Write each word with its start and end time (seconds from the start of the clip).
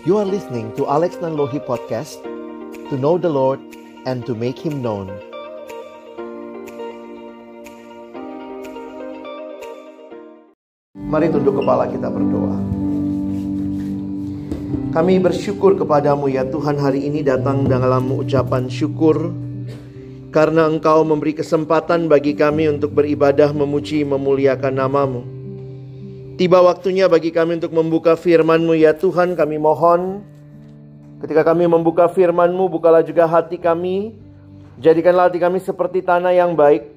You 0.00 0.16
are 0.16 0.24
listening 0.24 0.72
to 0.80 0.88
Alex 0.88 1.20
Nanlohi 1.20 1.60
Podcast 1.60 2.24
To 2.88 2.96
know 2.96 3.20
the 3.20 3.28
Lord 3.28 3.60
and 4.08 4.24
to 4.24 4.32
make 4.32 4.56
Him 4.56 4.80
known. 4.80 5.12
Mari 10.96 11.28
tunduk 11.28 11.60
kepala 11.60 11.84
kita 11.92 12.08
berdoa. 12.08 12.56
Kami 14.96 15.20
bersyukur 15.20 15.76
kepadamu 15.76 16.32
ya 16.32 16.48
Tuhan 16.48 16.80
hari 16.80 17.04
ini 17.04 17.20
datang 17.20 17.68
dalam 17.68 18.08
ucapan 18.08 18.72
syukur. 18.72 19.28
Karena 20.32 20.64
engkau 20.64 21.04
memberi 21.04 21.36
kesempatan 21.36 22.08
bagi 22.08 22.32
kami 22.32 22.72
untuk 22.72 22.96
beribadah 22.96 23.52
memuji 23.52 24.08
memuliakan 24.08 24.80
namamu 24.80 25.39
Tiba 26.40 26.56
waktunya 26.64 27.04
bagi 27.04 27.28
kami 27.28 27.60
untuk 27.60 27.76
membuka 27.76 28.16
firman-Mu. 28.16 28.72
Ya 28.72 28.96
Tuhan 28.96 29.36
kami 29.36 29.60
mohon 29.60 30.24
Ketika 31.20 31.44
kami 31.44 31.68
membuka 31.68 32.08
firman-Mu 32.08 32.64
bukalah 32.80 33.04
juga 33.04 33.28
hati 33.28 33.60
kami. 33.60 34.16
Jadikanlah 34.80 35.28
hati 35.28 35.36
kami 35.36 35.60
seperti 35.60 36.00
tanah 36.00 36.32
yang 36.32 36.56
baik 36.56 36.96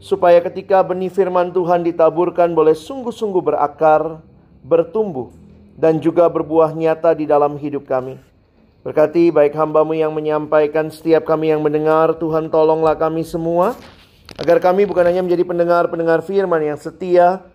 Supaya 0.00 0.40
ketika 0.40 0.80
benih 0.80 1.12
firman 1.12 1.52
Tuhan 1.52 1.84
ditaburkan 1.84 2.56
boleh 2.56 2.72
sungguh-sungguh 2.72 3.44
berakar, 3.44 4.24
bertumbuh 4.64 5.28
Dan 5.76 6.00
juga 6.00 6.24
berbuah 6.32 6.72
nyata 6.72 7.12
di 7.12 7.28
dalam 7.28 7.60
hidup 7.60 7.84
kami. 7.84 8.16
Berkati 8.88 9.28
baik 9.28 9.52
hambamu 9.52 9.92
yang 9.92 10.16
menyampaikan 10.16 10.88
setiap 10.88 11.28
kami 11.28 11.52
yang 11.52 11.60
mendengar. 11.60 12.16
Tuhan 12.16 12.48
tolonglah 12.48 12.96
kami 12.96 13.20
semua 13.20 13.76
Agar 14.40 14.64
kami 14.64 14.88
bukan 14.88 15.04
hanya 15.04 15.20
menjadi 15.20 15.44
pendengar-pendengar 15.44 16.24
firman 16.24 16.64
yang 16.64 16.80
setia 16.80 17.51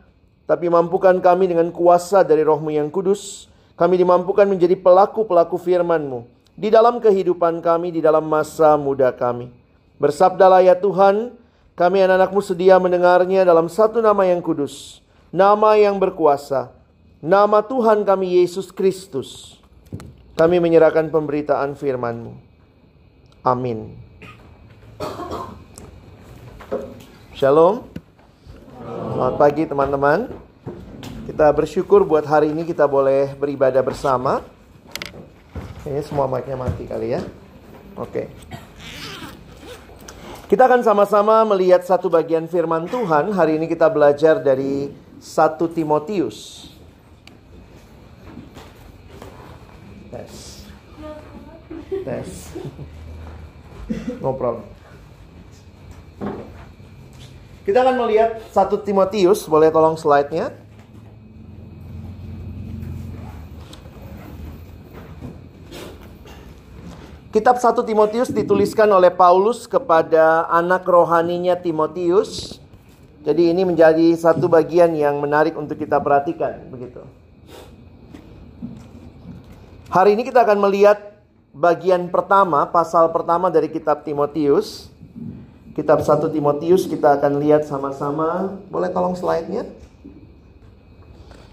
tapi 0.47 0.71
mampukan 0.71 1.19
kami 1.19 1.51
dengan 1.51 1.67
kuasa 1.75 2.23
dari 2.23 2.41
rohmu 2.47 2.71
yang 2.71 2.87
kudus. 2.87 3.51
Kami 3.77 3.99
dimampukan 3.99 4.47
menjadi 4.49 4.73
pelaku-pelaku 4.79 5.59
firman-Mu. 5.59 6.25
Di 6.57 6.73
dalam 6.73 6.97
kehidupan 6.97 7.61
kami, 7.61 7.93
di 7.93 8.01
dalam 8.01 8.25
masa 8.25 8.73
muda 8.73 9.13
kami. 9.13 9.53
Bersabdalah 10.01 10.65
ya 10.65 10.73
Tuhan, 10.73 11.37
kami 11.77 12.01
anak-anakmu 12.01 12.41
sedia 12.41 12.81
mendengarnya 12.81 13.45
dalam 13.45 13.69
satu 13.69 14.01
nama 14.01 14.25
yang 14.25 14.41
kudus. 14.41 15.05
Nama 15.29 15.77
yang 15.77 16.01
berkuasa. 16.01 16.73
Nama 17.21 17.61
Tuhan 17.61 18.01
kami 18.01 18.41
Yesus 18.41 18.73
Kristus. 18.73 19.61
Kami 20.33 20.57
menyerahkan 20.57 21.13
pemberitaan 21.13 21.77
firman-Mu. 21.77 22.33
Amin. 23.45 23.93
Shalom. 27.37 27.96
Selamat 29.17 29.41
pagi 29.41 29.65
teman-teman. 29.65 30.29
Kita 31.25 31.49
bersyukur 31.49 32.05
buat 32.05 32.21
hari 32.21 32.53
ini 32.53 32.61
kita 32.61 32.85
boleh 32.85 33.33
beribadah 33.33 33.81
bersama. 33.81 34.45
Kayaknya 35.81 36.03
semua 36.05 36.29
mic-nya 36.29 36.53
mati 36.53 36.85
kali 36.85 37.17
ya. 37.17 37.25
Oke. 37.97 38.29
Kita 40.45 40.69
akan 40.69 40.85
sama-sama 40.85 41.41
melihat 41.49 41.81
satu 41.81 42.13
bagian 42.13 42.45
firman 42.45 42.85
Tuhan. 42.85 43.33
Hari 43.33 43.57
ini 43.57 43.65
kita 43.65 43.89
belajar 43.89 44.37
dari 44.37 44.93
1 45.17 45.65
Timotius. 45.73 46.69
Tes. 50.13 50.61
Tes. 52.05 52.29
No 54.21 54.37
problem. 54.37 54.76
Kita 57.67 57.83
akan 57.83 58.07
melihat 58.07 58.39
satu 58.55 58.79
Timotius, 58.79 59.43
boleh 59.43 59.67
tolong 59.67 59.99
slide-nya? 59.99 60.55
Kitab 67.27 67.59
1 67.59 67.75
Timotius 67.83 68.31
dituliskan 68.31 68.87
oleh 68.87 69.11
Paulus 69.11 69.67
kepada 69.67 70.47
anak 70.47 70.87
rohaninya 70.87 71.59
Timotius. 71.59 72.55
Jadi 73.27 73.51
ini 73.51 73.67
menjadi 73.67 74.15
satu 74.15 74.47
bagian 74.47 74.95
yang 74.95 75.19
menarik 75.19 75.51
untuk 75.59 75.75
kita 75.75 75.99
perhatikan, 75.99 76.71
begitu. 76.71 77.03
Hari 79.91 80.15
ini 80.15 80.23
kita 80.23 80.47
akan 80.47 80.63
melihat 80.63 81.19
bagian 81.51 82.07
pertama, 82.07 82.63
pasal 82.63 83.11
pertama 83.11 83.51
dari 83.51 83.67
kitab 83.67 84.07
Timotius. 84.07 84.86
Kitab 85.77 86.01
1 86.01 86.33
Timotius 86.33 86.89
kita 86.89 87.21
akan 87.21 87.37
lihat 87.37 87.69
sama-sama. 87.69 88.57
Boleh 88.73 88.89
tolong 88.89 89.13
slide-nya? 89.13 89.61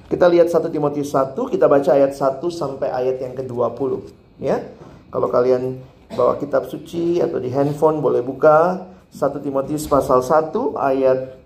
Kita 0.09 0.33
lihat 0.33 0.49
1 0.49 0.73
Timotius 0.73 1.13
1, 1.13 1.37
kita 1.53 1.69
baca 1.69 1.91
ayat 1.93 2.17
1 2.17 2.41
sampai 2.49 2.89
ayat 2.89 3.21
yang 3.21 3.37
ke-20, 3.37 4.01
ya. 4.41 4.65
Kalau 5.13 5.29
kalian 5.29 5.77
bawa 6.17 6.41
kitab 6.41 6.73
suci 6.73 7.21
atau 7.21 7.37
di 7.37 7.53
handphone 7.53 8.01
boleh 8.01 8.25
buka 8.25 8.89
1 9.13 9.45
Timotius 9.45 9.85
pasal 9.85 10.25
1 10.25 10.57
ayat 10.73 11.37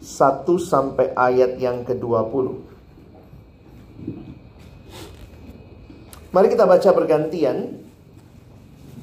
1 0.00 0.48
sampai 0.64 1.12
ayat 1.12 1.60
yang 1.60 1.84
ke-20. 1.84 2.56
Mari 6.32 6.46
kita 6.48 6.64
baca 6.64 6.88
bergantian. 6.96 7.84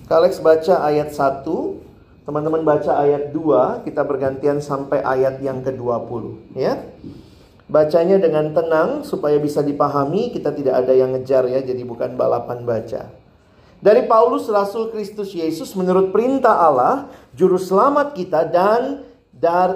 Kalex 0.09 0.41
baca 0.41 0.85
ayat 0.85 1.13
1, 1.13 1.84
Teman-teman 2.25 2.65
baca 2.65 3.05
ayat 3.05 3.29
2, 3.29 3.85
kita 3.85 4.01
bergantian 4.01 4.57
sampai 4.57 5.05
ayat 5.05 5.37
yang 5.45 5.61
ke-20, 5.61 6.57
ya. 6.57 6.81
Bacanya 7.69 8.17
dengan 8.17 8.49
tenang 8.49 9.05
supaya 9.05 9.37
bisa 9.37 9.61
dipahami, 9.61 10.33
kita 10.33 10.49
tidak 10.49 10.81
ada 10.81 10.93
yang 10.97 11.13
ngejar 11.13 11.45
ya, 11.45 11.61
jadi 11.61 11.85
bukan 11.85 12.17
balapan 12.17 12.65
baca. 12.65 13.13
Dari 13.77 14.09
Paulus 14.09 14.49
Rasul 14.49 14.89
Kristus 14.89 15.37
Yesus 15.37 15.77
menurut 15.77 16.09
perintah 16.09 16.65
Allah, 16.65 17.13
juru 17.37 17.61
selamat 17.61 18.17
kita 18.17 18.49
dan 18.49 19.05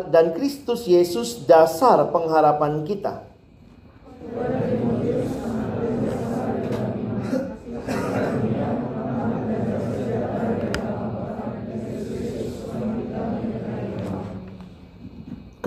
dan 0.10 0.34
Kristus 0.34 0.90
Yesus 0.90 1.46
dasar 1.46 2.10
pengharapan 2.10 2.82
kita. 2.82 3.29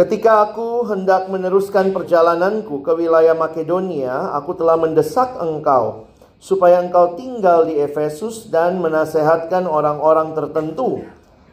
Ketika 0.03 0.51
aku 0.51 0.83
hendak 0.91 1.31
meneruskan 1.31 1.95
perjalananku 1.95 2.83
ke 2.83 2.91
wilayah 2.91 3.39
Makedonia, 3.39 4.35
aku 4.35 4.59
telah 4.59 4.75
mendesak 4.75 5.39
engkau 5.39 6.11
supaya 6.43 6.83
engkau 6.83 7.15
tinggal 7.15 7.71
di 7.71 7.79
Efesus 7.79 8.51
dan 8.51 8.83
menasehatkan 8.83 9.63
orang-orang 9.63 10.35
tertentu 10.35 11.07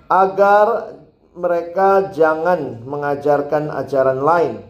agar 0.09 0.97
mereka 1.37 2.09
jangan 2.09 2.81
mengajarkan 2.89 3.69
ajaran 3.69 4.17
lain. 4.17 4.65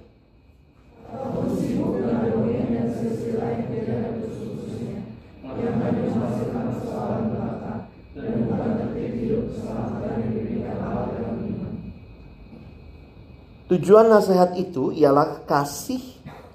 Tujuan 13.70 14.10
nasihat 14.10 14.58
itu 14.58 14.90
ialah 14.90 15.46
kasih 15.46 16.02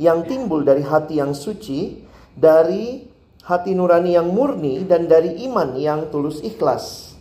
yang 0.03 0.27
timbul 0.27 0.67
dari 0.67 0.83
hati 0.83 1.23
yang 1.23 1.31
suci, 1.31 2.03
dari 2.35 3.07
hati 3.47 3.71
nurani 3.71 4.19
yang 4.19 4.35
murni, 4.35 4.83
dan 4.83 5.07
dari 5.07 5.47
iman 5.47 5.79
yang 5.79 6.11
tulus 6.11 6.43
ikhlas. 6.43 7.15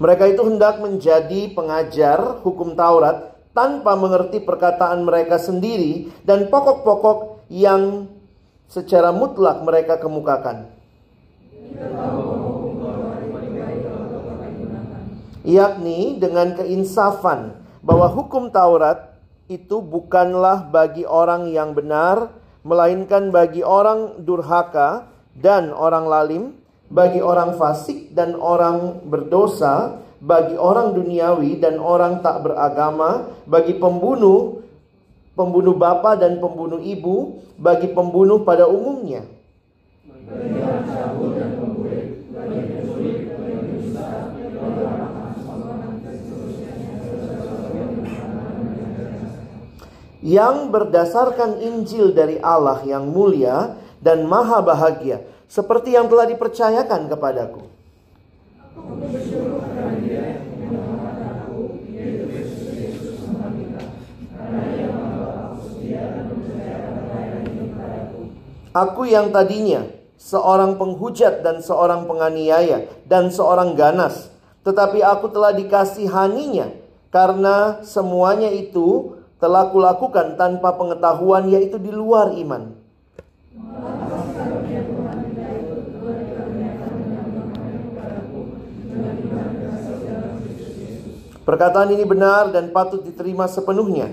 Mereka 0.00 0.24
itu 0.32 0.42
hendak 0.48 0.80
menjadi 0.80 1.52
pengajar 1.52 2.40
hukum 2.40 2.72
Taurat 2.72 3.36
tanpa 3.52 3.92
mengerti 3.92 4.40
perkataan 4.40 5.04
mereka 5.04 5.36
sendiri 5.36 6.08
dan 6.24 6.48
pokok-pokok 6.48 7.44
yang 7.52 8.08
secara 8.72 9.12
mutlak 9.12 9.60
mereka 9.60 10.00
kemukakan 10.00 10.80
yakni 15.46 16.20
dengan 16.20 16.56
keinsafan 16.56 17.56
bahwa 17.80 18.08
hukum 18.12 18.52
Taurat 18.52 19.16
itu 19.50 19.82
bukanlah 19.82 20.68
bagi 20.70 21.02
orang 21.02 21.50
yang 21.50 21.74
benar, 21.74 22.30
melainkan 22.62 23.34
bagi 23.34 23.66
orang 23.66 24.22
durhaka 24.22 25.10
dan 25.34 25.74
orang 25.74 26.06
lalim, 26.06 26.44
bagi 26.86 27.18
orang 27.18 27.58
fasik 27.58 28.14
dan 28.14 28.38
orang 28.38 29.02
berdosa, 29.08 29.98
bagi 30.22 30.54
orang 30.54 30.94
duniawi 30.94 31.58
dan 31.58 31.80
orang 31.80 32.20
tak 32.20 32.44
beragama, 32.46 33.32
bagi 33.48 33.74
pembunuh, 33.74 34.62
pembunuh 35.34 35.74
bapa 35.74 36.14
dan 36.14 36.38
pembunuh 36.38 36.78
ibu, 36.78 37.40
bagi 37.58 37.90
pembunuh 37.90 38.44
pada 38.44 38.68
umumnya. 38.68 39.24
Berdasarkan 50.68 51.64
Injil 51.64 52.12
dari 52.12 52.36
Allah 52.44 52.84
yang 52.84 53.08
mulia 53.08 53.76
dan 54.04 54.28
maha 54.28 54.60
bahagia, 54.60 55.24
seperti 55.48 55.96
yang 55.96 56.08
telah 56.12 56.28
dipercayakan 56.28 57.08
kepadaku. 57.08 57.64
Aku 68.70 69.02
yang 69.02 69.34
tadinya 69.34 69.82
seorang 70.14 70.78
penghujat 70.78 71.42
dan 71.42 71.58
seorang 71.58 72.06
penganiaya 72.06 72.86
dan 73.08 73.32
seorang 73.32 73.74
ganas, 73.74 74.30
tetapi 74.62 75.02
aku 75.02 75.26
telah 75.32 75.50
dikasihaninya 75.50 76.70
karena 77.10 77.82
semuanya 77.82 78.46
itu 78.54 79.18
telah 79.40 79.72
kulakukan 79.72 80.36
tanpa 80.36 80.76
pengetahuan 80.76 81.48
yaitu 81.48 81.80
di 81.80 81.88
luar 81.88 82.36
iman. 82.36 82.76
Perkataan 91.40 91.90
ini 91.90 92.06
benar 92.06 92.54
dan 92.54 92.70
patut 92.70 93.02
diterima 93.02 93.50
sepenuhnya. 93.50 94.12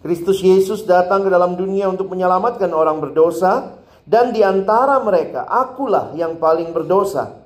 Kristus 0.00 0.40
Yesus 0.40 0.88
datang 0.88 1.28
ke 1.28 1.28
dalam 1.28 1.52
dunia 1.52 1.92
untuk 1.92 2.08
menyelamatkan 2.08 2.72
orang 2.72 3.04
berdosa, 3.04 3.76
dan 4.08 4.32
di 4.32 4.40
antara 4.40 4.96
mereka 5.04 5.44
akulah 5.44 6.16
yang 6.16 6.40
paling 6.40 6.72
berdosa. 6.72 7.36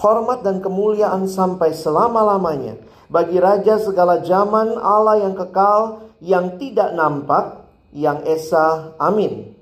Hormat 0.00 0.40
dan 0.40 0.64
kemuliaan 0.64 1.28
sampai 1.28 1.76
selama-lamanya 1.76 2.80
bagi 3.12 3.36
Raja 3.36 3.76
segala 3.76 4.24
zaman 4.24 4.80
Allah 4.80 5.28
yang 5.28 5.36
kekal, 5.36 6.08
yang 6.24 6.56
tidak 6.56 6.96
nampak, 6.96 7.68
yang 7.92 8.24
esa. 8.24 8.96
Amin. 8.96 9.52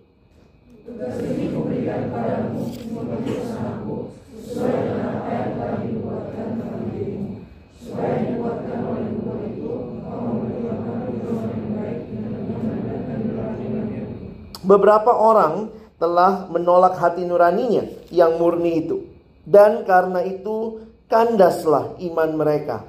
Beberapa 14.69 15.17
orang 15.17 15.73
telah 15.97 16.47
menolak 16.53 17.01
hati 17.01 17.25
nuraninya 17.25 17.89
yang 18.13 18.37
murni 18.37 18.85
itu. 18.85 19.18
Dan 19.49 19.89
karena 19.89 20.21
itu 20.29 20.85
kandaslah 21.09 21.97
iman 21.97 22.31
mereka. 22.37 22.85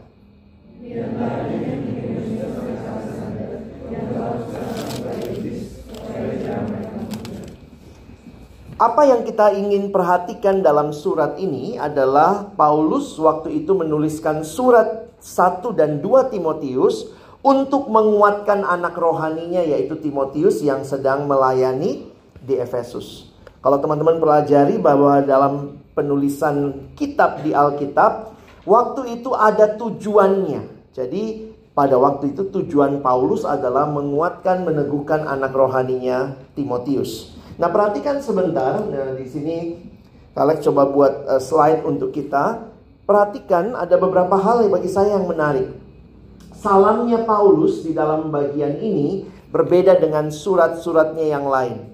Apa 8.80 9.04
yang 9.04 9.28
kita 9.28 9.56
ingin 9.56 9.92
perhatikan 9.92 10.64
dalam 10.64 10.96
surat 10.96 11.36
ini 11.36 11.76
adalah 11.76 12.48
Paulus 12.56 13.16
waktu 13.20 13.64
itu 13.64 13.76
menuliskan 13.76 14.44
surat 14.44 15.12
1 15.20 15.76
dan 15.76 16.00
2 16.00 16.32
Timotius 16.32 17.12
untuk 17.44 17.92
menguatkan 17.92 18.64
anak 18.64 18.96
rohaninya 18.96 19.64
yaitu 19.64 20.00
Timotius 20.00 20.64
yang 20.64 20.88
sedang 20.88 21.28
melayani 21.28 22.08
di 22.40 22.56
Efesus. 22.56 23.28
Kalau 23.60 23.84
teman-teman 23.84 24.16
pelajari 24.20 24.80
bahwa 24.80 25.20
dalam 25.28 25.76
penulisan 26.00 26.88
kitab 26.96 27.44
di 27.44 27.52
Alkitab, 27.52 28.32
waktu 28.64 29.20
itu 29.20 29.36
ada 29.36 29.76
tujuannya. 29.76 30.96
Jadi 30.96 31.52
pada 31.76 32.00
waktu 32.00 32.32
itu 32.32 32.48
tujuan 32.48 33.04
Paulus 33.04 33.44
adalah 33.44 33.88
menguatkan, 33.92 34.64
meneguhkan 34.64 35.28
anak 35.28 35.52
rohaninya 35.52 36.40
Timotius. 36.56 37.36
Nah, 37.60 37.68
perhatikan 37.68 38.24
sebentar. 38.24 38.80
Nah, 38.80 39.20
di 39.20 39.28
sini 39.28 39.58
Alex 40.40 40.64
coba 40.64 40.88
buat 40.88 41.14
uh, 41.28 41.42
slide 41.44 41.84
untuk 41.84 42.16
kita. 42.16 42.72
Perhatikan 43.04 43.76
ada 43.76 43.98
beberapa 44.00 44.38
hal 44.40 44.64
yang 44.64 44.72
bagi 44.72 44.88
saya 44.88 45.18
yang 45.20 45.28
menarik. 45.28 45.76
Salamnya 46.54 47.26
Paulus 47.26 47.82
di 47.82 47.92
dalam 47.92 48.30
bagian 48.30 48.78
ini 48.80 49.26
berbeda 49.50 49.98
dengan 49.98 50.30
surat-suratnya 50.30 51.26
yang 51.26 51.50
lain. 51.50 51.89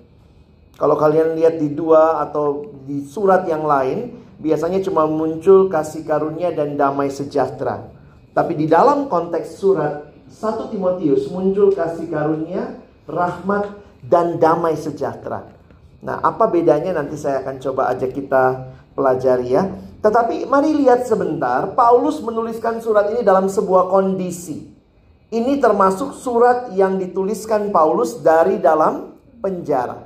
Kalau 0.76 1.00
kalian 1.00 1.40
lihat 1.40 1.56
di 1.56 1.72
dua 1.72 2.20
atau 2.28 2.76
di 2.84 3.08
surat 3.08 3.48
yang 3.48 3.64
lain, 3.64 4.12
biasanya 4.40 4.84
cuma 4.84 5.08
muncul 5.08 5.72
kasih 5.72 6.04
karunia 6.04 6.52
dan 6.52 6.76
damai 6.76 7.08
sejahtera. 7.08 7.88
Tapi 8.36 8.60
di 8.60 8.68
dalam 8.68 9.08
konteks 9.08 9.56
surat 9.56 10.12
1 10.28 10.74
Timotius 10.76 11.32
muncul 11.32 11.72
kasih 11.72 12.12
karunia, 12.12 12.76
rahmat, 13.08 13.72
dan 14.04 14.36
damai 14.36 14.76
sejahtera. 14.76 15.48
Nah, 16.04 16.20
apa 16.20 16.52
bedanya 16.52 16.92
nanti 16.92 17.16
saya 17.16 17.42
akan 17.42 17.56
coba 17.64 17.96
ajak 17.96 18.12
kita 18.12 18.44
pelajari 18.94 19.56
ya. 19.56 19.64
Tetapi 20.04 20.46
mari 20.46 20.76
lihat 20.76 21.08
sebentar, 21.10 21.74
Paulus 21.74 22.22
menuliskan 22.22 22.78
surat 22.78 23.10
ini 23.16 23.26
dalam 23.26 23.50
sebuah 23.50 23.90
kondisi. 23.90 24.70
Ini 25.34 25.58
termasuk 25.58 26.14
surat 26.14 26.70
yang 26.78 27.02
dituliskan 27.02 27.74
Paulus 27.74 28.22
dari 28.22 28.62
dalam 28.62 29.18
penjara. 29.42 30.05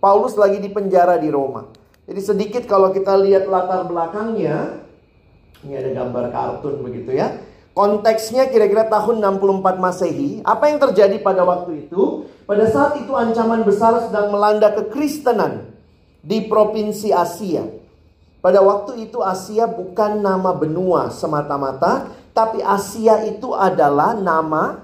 Paulus 0.00 0.32
lagi 0.40 0.56
di 0.64 0.72
penjara 0.72 1.20
di 1.20 1.28
Roma. 1.28 1.68
Jadi 2.08 2.20
sedikit 2.24 2.64
kalau 2.64 2.88
kita 2.90 3.14
lihat 3.20 3.44
latar 3.44 3.84
belakangnya, 3.84 4.80
ini 5.60 5.76
ada 5.76 5.92
gambar 5.92 6.32
kartun 6.32 6.80
begitu 6.80 7.12
ya. 7.12 7.36
Konteksnya 7.76 8.48
kira-kira 8.48 8.88
tahun 8.88 9.20
64 9.20 9.76
Masehi. 9.76 10.40
Apa 10.42 10.72
yang 10.72 10.80
terjadi 10.80 11.20
pada 11.20 11.44
waktu 11.44 11.86
itu? 11.86 12.26
Pada 12.48 12.66
saat 12.66 12.98
itu 12.98 13.12
ancaman 13.14 13.62
besar 13.62 13.94
sedang 14.08 14.32
melanda 14.32 14.74
kekristenan 14.74 15.70
di 16.24 16.48
provinsi 16.48 17.14
Asia. 17.14 17.62
Pada 18.40 18.64
waktu 18.64 19.04
itu 19.04 19.20
Asia 19.20 19.68
bukan 19.68 20.24
nama 20.24 20.56
benua 20.56 21.12
semata-mata, 21.12 22.08
tapi 22.32 22.64
Asia 22.64 23.20
itu 23.28 23.52
adalah 23.52 24.16
nama 24.16 24.80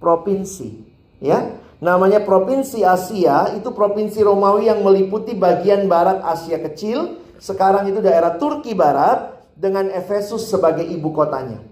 provinsi, 0.00 0.72
ya. 1.20 1.52
Namanya 1.78 2.26
provinsi 2.26 2.82
Asia 2.82 3.54
itu 3.54 3.70
provinsi 3.70 4.18
Romawi 4.26 4.66
yang 4.66 4.82
meliputi 4.82 5.38
bagian 5.38 5.86
barat 5.86 6.18
Asia 6.26 6.58
kecil, 6.58 7.22
sekarang 7.38 7.86
itu 7.86 8.02
daerah 8.02 8.34
Turki 8.34 8.74
barat 8.74 9.38
dengan 9.54 9.86
Efesus 9.94 10.50
sebagai 10.50 10.82
ibu 10.82 11.14
kotanya. 11.14 11.62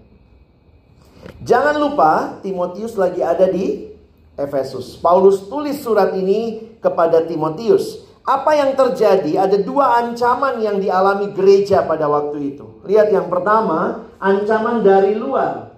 Jangan 1.43 1.75
lupa 1.75 2.39
Timotius 2.39 2.95
lagi 2.95 3.19
ada 3.19 3.51
di 3.51 3.91
Efesus. 4.39 4.95
Paulus 4.95 5.51
tulis 5.51 5.75
surat 5.83 6.15
ini 6.15 6.71
kepada 6.79 7.27
Timotius. 7.27 8.07
Apa 8.27 8.59
yang 8.59 8.75
terjadi? 8.75 9.39
Ada 9.39 9.59
dua 9.63 10.03
ancaman 10.03 10.59
yang 10.59 10.83
dialami 10.83 11.31
gereja 11.31 11.83
pada 11.83 12.11
waktu 12.11 12.55
itu. 12.55 12.83
Lihat 12.83 13.11
yang 13.11 13.31
pertama, 13.31 14.07
ancaman 14.19 14.83
dari 14.83 15.15
luar. 15.15 15.76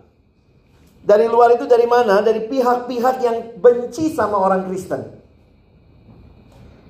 Dari 1.00 1.26
luar 1.26 1.56
itu 1.56 1.66
dari 1.66 1.88
mana? 1.88 2.20
Dari 2.20 2.46
pihak-pihak 2.46 3.16
yang 3.24 3.38
benci 3.58 4.12
sama 4.12 4.36
orang 4.38 4.68
Kristen. 4.68 5.20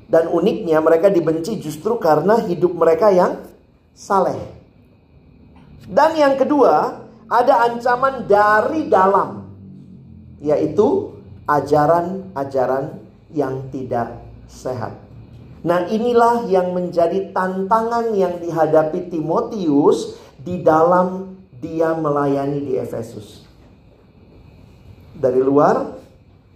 Dan 0.09 0.33
uniknya 0.33 0.81
mereka 0.81 1.13
dibenci 1.13 1.61
justru 1.61 2.01
karena 2.01 2.41
hidup 2.41 2.73
mereka 2.73 3.13
yang 3.13 3.45
saleh. 3.93 4.37
Dan 5.85 6.17
yang 6.17 6.33
kedua, 6.37 7.05
ada 7.29 7.69
ancaman 7.69 8.25
dari 8.25 8.89
dalam. 8.89 9.45
Yaitu 10.41 11.13
ajaran-ajaran 11.45 13.01
yang 13.33 13.69
tidak 13.69 14.17
sehat. 14.49 14.97
Nah, 15.59 15.85
inilah 15.91 16.47
yang 16.47 16.71
menjadi 16.71 17.35
tantangan 17.35 18.15
yang 18.15 18.39
dihadapi 18.39 19.11
Timotius 19.11 20.15
di 20.39 20.63
dalam 20.63 21.35
dia 21.59 21.91
melayani 21.91 22.63
di 22.63 22.73
Efesus. 22.79 23.48
Dari 25.19 25.43
luar, 25.43 25.99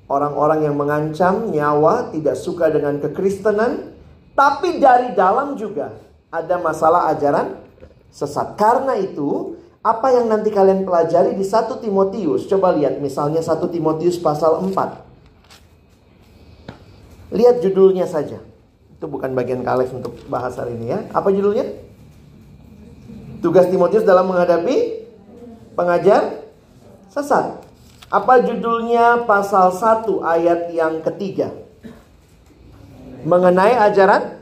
orang-orang 0.08 0.64
yang 0.64 0.80
mengancam 0.80 1.52
nyawa 1.52 2.16
tidak 2.16 2.40
suka 2.40 2.72
dengan 2.72 3.04
kekristenan, 3.04 3.92
tapi 4.34 4.80
dari 4.80 5.12
dalam 5.14 5.60
juga 5.60 5.94
ada 6.34 6.58
masalah 6.58 7.12
ajaran 7.12 7.60
sesat. 8.10 8.56
Karena 8.56 8.96
itu, 8.96 9.60
apa 9.84 10.16
yang 10.16 10.32
nanti 10.32 10.48
kalian 10.48 10.88
pelajari 10.88 11.36
di 11.36 11.44
1 11.44 11.84
Timotius. 11.84 12.48
Coba 12.48 12.72
lihat 12.72 13.04
misalnya 13.04 13.44
1 13.44 13.68
Timotius 13.68 14.16
pasal 14.16 14.64
4. 14.64 17.36
Lihat 17.36 17.60
judulnya 17.60 18.08
saja. 18.08 18.40
Itu 18.94 19.10
bukan 19.12 19.36
bagian 19.36 19.66
Kalex 19.66 19.92
untuk 19.92 20.16
bahas 20.32 20.56
hari 20.56 20.80
ini 20.80 20.96
ya. 20.96 21.04
Apa 21.12 21.36
judulnya? 21.36 21.68
Tugas 23.44 23.68
Timotius 23.68 24.08
dalam 24.08 24.32
menghadapi 24.32 25.04
pengajar 25.76 26.48
sesat. 27.12 27.60
Apa 28.14 28.46
judulnya 28.46 29.26
pasal 29.26 29.74
1 29.74 30.06
ayat 30.22 30.70
yang 30.70 31.02
ketiga? 31.02 31.50
Mengenai 33.26 33.74
ajaran 33.74 34.38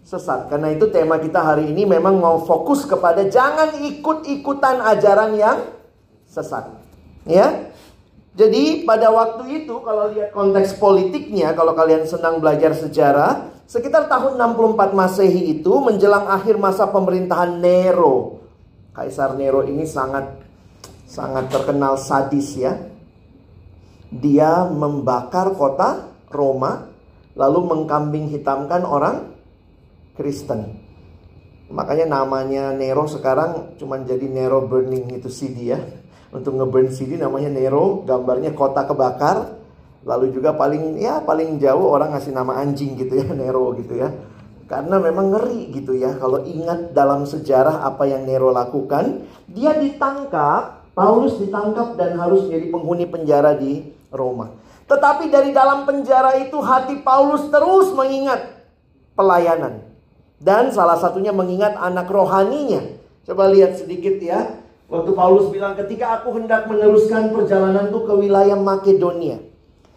sesat. 0.00 0.48
Karena 0.48 0.72
itu 0.72 0.88
tema 0.88 1.20
kita 1.20 1.44
hari 1.44 1.68
ini 1.76 1.84
memang 1.84 2.16
mau 2.16 2.40
fokus 2.40 2.88
kepada 2.88 3.28
jangan 3.28 3.76
ikut-ikutan 3.84 4.80
ajaran 4.96 5.36
yang 5.36 5.60
sesat. 6.24 6.72
Ya. 7.28 7.68
Jadi 8.32 8.88
pada 8.88 9.12
waktu 9.12 9.60
itu 9.60 9.84
kalau 9.84 10.08
lihat 10.08 10.32
konteks 10.32 10.80
politiknya, 10.80 11.52
kalau 11.52 11.76
kalian 11.76 12.08
senang 12.08 12.40
belajar 12.40 12.72
sejarah, 12.72 13.52
sekitar 13.68 14.08
tahun 14.08 14.40
64 14.40 14.96
Masehi 14.96 15.52
itu 15.60 15.72
menjelang 15.84 16.32
akhir 16.32 16.56
masa 16.56 16.88
pemerintahan 16.88 17.60
Nero. 17.60 18.40
Kaisar 18.96 19.36
Nero 19.36 19.68
ini 19.68 19.84
sangat 19.84 20.32
sangat 21.04 21.52
terkenal 21.52 22.00
sadis 22.00 22.56
ya. 22.56 22.91
Dia 24.12 24.68
membakar 24.68 25.56
kota 25.56 26.12
Roma 26.28 26.92
lalu 27.32 27.64
mengkambing 27.64 28.28
hitamkan 28.28 28.84
orang 28.84 29.32
Kristen. 30.12 30.76
Makanya 31.72 32.04
namanya 32.04 32.76
Nero 32.76 33.08
sekarang 33.08 33.80
cuma 33.80 33.96
jadi 34.04 34.28
Nero 34.28 34.68
Burning 34.68 35.08
itu 35.16 35.32
CD 35.32 35.72
ya 35.72 35.80
untuk 36.36 36.52
ngeburn 36.60 36.92
CD 36.92 37.16
namanya 37.16 37.48
Nero, 37.48 38.04
gambarnya 38.04 38.52
kota 38.52 38.84
kebakar. 38.84 39.64
Lalu 40.02 40.34
juga 40.34 40.50
paling 40.52 40.98
ya 40.98 41.22
paling 41.22 41.62
jauh 41.62 41.86
orang 41.86 42.10
ngasih 42.12 42.34
nama 42.34 42.58
anjing 42.58 42.98
gitu 43.00 43.16
ya 43.16 43.32
Nero 43.40 43.72
gitu 43.80 43.96
ya. 43.96 44.12
Karena 44.68 44.96
memang 45.00 45.36
ngeri 45.36 45.68
gitu 45.72 45.96
ya 45.96 46.16
kalau 46.16 46.44
ingat 46.44 46.96
dalam 46.96 47.24
sejarah 47.24 47.84
apa 47.88 48.08
yang 48.08 48.28
Nero 48.28 48.52
lakukan, 48.52 49.24
dia 49.48 49.72
ditangkap, 49.76 50.92
Paulus 50.92 51.40
ditangkap 51.40 51.96
dan 51.96 52.20
harus 52.20 52.48
jadi 52.48 52.68
penghuni 52.68 53.08
penjara 53.08 53.56
di 53.56 54.01
Roma. 54.12 54.54
Tetapi 54.86 55.32
dari 55.32 55.50
dalam 55.56 55.88
penjara 55.88 56.36
itu 56.36 56.60
hati 56.60 57.00
Paulus 57.00 57.48
terus 57.48 57.90
mengingat 57.96 58.62
pelayanan. 59.16 59.88
Dan 60.36 60.68
salah 60.74 61.00
satunya 61.00 61.32
mengingat 61.32 61.74
anak 61.80 62.10
rohaninya. 62.12 62.82
Coba 63.24 63.48
lihat 63.48 63.78
sedikit 63.78 64.18
ya. 64.20 64.62
Waktu 64.92 65.16
Paulus 65.16 65.48
bilang 65.48 65.72
ketika 65.72 66.20
aku 66.20 66.36
hendak 66.36 66.68
meneruskan 66.68 67.32
perjalananku 67.32 68.04
ke 68.04 68.12
wilayah 68.12 68.58
Makedonia. 68.58 69.40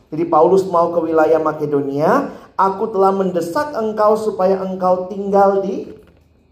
Jadi 0.08 0.24
Paulus 0.32 0.64
mau 0.70 0.94
ke 0.96 1.00
wilayah 1.02 1.42
Makedonia, 1.42 2.32
aku 2.56 2.88
telah 2.94 3.12
mendesak 3.12 3.76
engkau 3.76 4.16
supaya 4.16 4.62
engkau 4.64 5.12
tinggal 5.12 5.60
di 5.66 5.92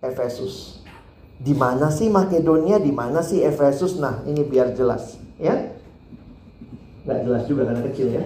Efesus. 0.04 0.84
Di 1.40 1.56
mana 1.56 1.88
sih 1.88 2.12
Makedonia, 2.12 2.82
di 2.82 2.92
mana 2.92 3.24
sih 3.24 3.40
Efesus? 3.46 3.96
Nah, 4.00 4.26
ini 4.28 4.44
biar 4.44 4.76
jelas, 4.76 5.16
ya. 5.40 5.73
Gak 7.04 7.20
jelas 7.28 7.44
juga 7.48 7.68
karena 7.68 7.84
kecil 7.92 8.08
ya. 8.16 8.24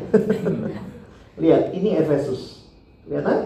Lihat, 1.42 1.74
ini 1.74 1.98
Efesus. 1.98 2.66
Lihat 3.10 3.24
kan? 3.26 3.40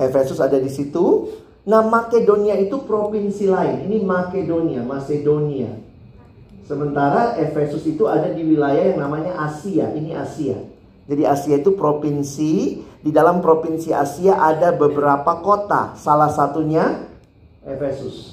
Efesus 0.00 0.40
ada 0.40 0.56
di 0.56 0.68
situ. 0.68 1.28
Nah 1.62 1.84
Makedonia 1.86 2.58
itu 2.58 2.82
provinsi 2.82 3.46
lain. 3.46 3.86
Ini 3.86 4.02
Makedonia, 4.02 4.82
Macedonia. 4.82 5.78
Sementara 6.66 7.38
Efesus 7.38 7.84
itu 7.86 8.08
ada 8.08 8.32
di 8.32 8.42
wilayah 8.42 8.94
yang 8.94 8.98
namanya 9.02 9.36
Asia. 9.38 9.92
Ini 9.92 10.16
Asia. 10.16 10.58
Jadi 11.06 11.22
Asia 11.26 11.56
itu 11.58 11.74
provinsi. 11.74 12.82
Di 13.02 13.10
dalam 13.10 13.42
provinsi 13.42 13.90
Asia 13.90 14.38
ada 14.38 14.70
beberapa 14.74 15.42
kota. 15.42 15.94
Salah 15.98 16.30
satunya 16.30 17.06
Efesus. 17.66 18.31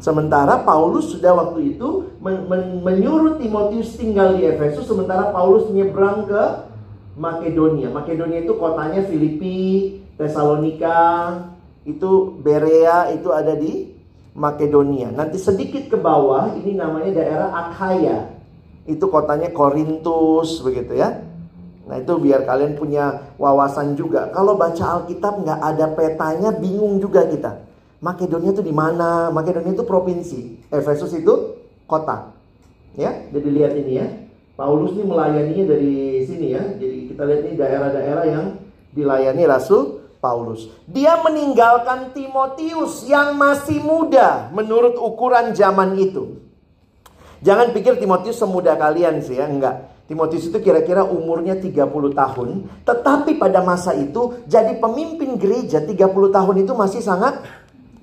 Sementara 0.00 0.64
Paulus 0.64 1.12
sudah 1.12 1.36
waktu 1.36 1.76
itu 1.76 2.16
men 2.24 2.48
men 2.48 2.80
menyuruh 2.80 3.36
Timotius 3.36 4.00
tinggal 4.00 4.32
di 4.32 4.48
Efesus. 4.48 4.88
Sementara 4.88 5.28
Paulus 5.28 5.68
menyeberang 5.68 6.24
ke 6.24 6.42
Makedonia. 7.20 7.92
Makedonia 7.92 8.40
itu 8.40 8.56
kotanya 8.56 9.04
Filipi, 9.04 10.00
Tesalonika, 10.16 11.36
itu 11.84 12.32
Berea 12.40 13.12
itu 13.12 13.28
ada 13.28 13.52
di 13.52 13.92
Makedonia. 14.32 15.12
Nanti 15.12 15.36
sedikit 15.36 15.92
ke 15.92 16.00
bawah 16.00 16.56
ini 16.56 16.80
namanya 16.80 17.20
daerah 17.20 17.48
Akhaya. 17.52 18.32
Itu 18.88 19.12
kotanya 19.12 19.52
Korintus 19.52 20.64
begitu 20.64 20.96
ya. 20.96 21.28
Nah 21.84 22.00
itu 22.00 22.16
biar 22.16 22.48
kalian 22.48 22.72
punya 22.78 23.36
wawasan 23.36 24.00
juga. 24.00 24.32
Kalau 24.32 24.56
baca 24.56 25.02
Alkitab 25.02 25.44
nggak 25.44 25.60
ada 25.60 25.86
petanya 25.92 26.50
bingung 26.56 26.96
juga 27.04 27.28
kita. 27.28 27.68
Makedonia 28.00 28.56
itu 28.56 28.64
di 28.64 28.72
mana? 28.72 29.28
Makedonia 29.28 29.76
itu 29.76 29.84
provinsi. 29.84 30.72
Efesus 30.72 31.12
itu 31.12 31.60
kota. 31.84 32.32
Ya, 32.96 33.28
jadi 33.28 33.48
lihat 33.48 33.72
ini 33.76 33.92
ya. 34.00 34.08
Paulus 34.56 34.92
ini 34.96 35.04
melayaninya 35.04 35.64
dari 35.72 36.24
sini 36.24 36.56
ya. 36.56 36.64
Jadi 36.80 37.12
kita 37.12 37.22
lihat 37.28 37.40
ini 37.48 37.54
daerah-daerah 37.56 38.24
yang 38.28 38.44
dilayani 38.92 39.44
Rasul 39.44 40.00
Paulus. 40.20 40.68
Dia 40.84 41.16
meninggalkan 41.20 42.12
Timotius 42.12 43.08
yang 43.08 43.36
masih 43.40 43.80
muda 43.80 44.52
menurut 44.52 45.00
ukuran 45.00 45.56
zaman 45.56 45.96
itu. 45.96 46.40
Jangan 47.40 47.72
pikir 47.72 47.96
Timotius 47.96 48.36
semuda 48.36 48.76
kalian 48.76 49.24
sih 49.24 49.40
ya, 49.40 49.48
enggak. 49.48 49.88
Timotius 50.10 50.50
itu 50.50 50.58
kira-kira 50.58 51.06
umurnya 51.06 51.54
30 51.54 51.86
tahun, 52.12 52.48
tetapi 52.82 53.38
pada 53.38 53.62
masa 53.62 53.94
itu 53.94 54.42
jadi 54.50 54.76
pemimpin 54.82 55.38
gereja 55.38 55.78
30 55.86 56.10
tahun 56.34 56.56
itu 56.66 56.72
masih 56.74 56.98
sangat 56.98 57.40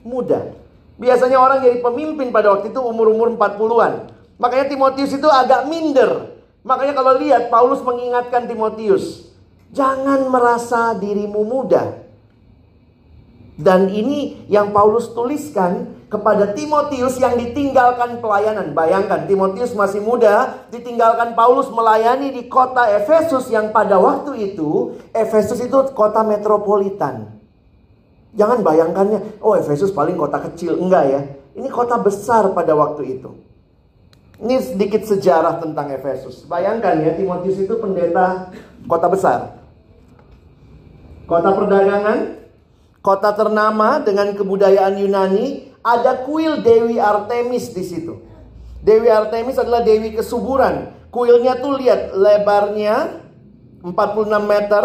muda. 0.08 0.56
Biasanya 0.96 1.38
orang 1.38 1.60
jadi 1.62 1.84
pemimpin 1.84 2.32
pada 2.32 2.56
waktu 2.56 2.72
itu 2.72 2.80
umur-umur 2.80 3.36
40-an. 3.36 4.10
Makanya 4.40 4.66
Timotius 4.72 5.12
itu 5.14 5.28
agak 5.28 5.68
minder. 5.70 6.34
Makanya 6.66 6.94
kalau 6.98 7.20
lihat 7.20 7.54
Paulus 7.54 7.84
mengingatkan 7.86 8.50
Timotius, 8.50 9.30
jangan 9.76 10.26
merasa 10.32 10.98
dirimu 10.98 11.44
muda. 11.46 12.08
Dan 13.58 13.90
ini 13.90 14.46
yang 14.50 14.70
Paulus 14.70 15.10
tuliskan 15.14 15.98
kepada 16.08 16.54
Timotius 16.54 17.18
yang 17.18 17.36
ditinggalkan 17.38 18.22
pelayanan. 18.22 18.72
Bayangkan 18.72 19.26
Timotius 19.26 19.74
masih 19.74 20.02
muda, 20.02 20.66
ditinggalkan 20.70 21.34
Paulus 21.34 21.68
melayani 21.74 22.32
di 22.34 22.46
kota 22.46 22.86
Efesus 22.94 23.50
yang 23.50 23.74
pada 23.74 23.98
waktu 23.98 24.54
itu 24.54 24.98
Efesus 25.12 25.62
itu 25.62 25.78
kota 25.94 26.22
metropolitan. 26.22 27.37
Jangan 28.38 28.62
bayangkannya, 28.62 29.42
oh 29.42 29.58
Efesus 29.58 29.90
paling 29.90 30.14
kota 30.14 30.38
kecil. 30.46 30.78
Enggak 30.78 31.04
ya. 31.10 31.22
Ini 31.58 31.68
kota 31.74 31.98
besar 31.98 32.54
pada 32.54 32.78
waktu 32.78 33.18
itu. 33.18 33.34
Ini 34.38 34.62
sedikit 34.62 35.02
sejarah 35.10 35.58
tentang 35.58 35.90
Efesus. 35.90 36.46
Bayangkan 36.46 37.02
ya, 37.02 37.18
Timotius 37.18 37.58
itu 37.58 37.74
pendeta 37.82 38.54
kota 38.86 39.10
besar. 39.10 39.58
Kota 41.26 41.50
perdagangan, 41.50 42.38
kota 43.02 43.34
ternama 43.34 43.98
dengan 44.06 44.32
kebudayaan 44.38 45.02
Yunani, 45.02 45.74
ada 45.82 46.22
kuil 46.22 46.62
Dewi 46.62 47.02
Artemis 47.02 47.74
di 47.74 47.82
situ. 47.82 48.22
Dewi 48.86 49.10
Artemis 49.10 49.58
adalah 49.58 49.82
dewi 49.82 50.14
kesuburan. 50.14 50.94
Kuilnya 51.10 51.58
tuh 51.58 51.76
lihat 51.82 52.14
lebarnya 52.14 53.26
46 53.82 53.92
meter, 54.46 54.84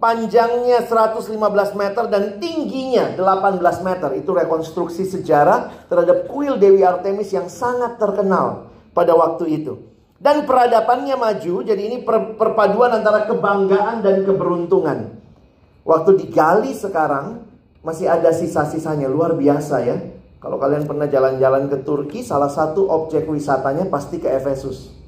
panjangnya 0.00 0.82
115 0.88 1.36
meter 1.76 2.04
dan 2.08 2.40
tingginya 2.40 3.14
18 3.14 3.86
meter. 3.86 4.10
Itu 4.16 4.32
rekonstruksi 4.32 5.06
sejarah 5.06 5.86
terhadap 5.86 6.26
kuil 6.26 6.56
Dewi 6.56 6.82
Artemis 6.82 7.30
yang 7.30 7.46
sangat 7.46 8.00
terkenal 8.00 8.72
pada 8.96 9.12
waktu 9.14 9.62
itu. 9.62 9.76
Dan 10.20 10.44
peradabannya 10.44 11.16
maju, 11.16 11.64
jadi 11.64 11.80
ini 11.80 12.04
perpaduan 12.36 12.92
antara 12.92 13.24
kebanggaan 13.24 14.04
dan 14.04 14.20
keberuntungan. 14.24 15.16
Waktu 15.80 16.10
digali 16.20 16.76
sekarang, 16.76 17.48
masih 17.80 18.04
ada 18.04 18.28
sisa-sisanya 18.28 19.08
luar 19.08 19.32
biasa 19.32 19.76
ya. 19.80 19.96
Kalau 20.40 20.60
kalian 20.60 20.84
pernah 20.84 21.08
jalan-jalan 21.08 21.72
ke 21.72 21.80
Turki, 21.84 22.20
salah 22.20 22.52
satu 22.52 22.88
objek 22.88 23.28
wisatanya 23.28 23.88
pasti 23.88 24.20
ke 24.20 24.28
Efesus. 24.28 24.99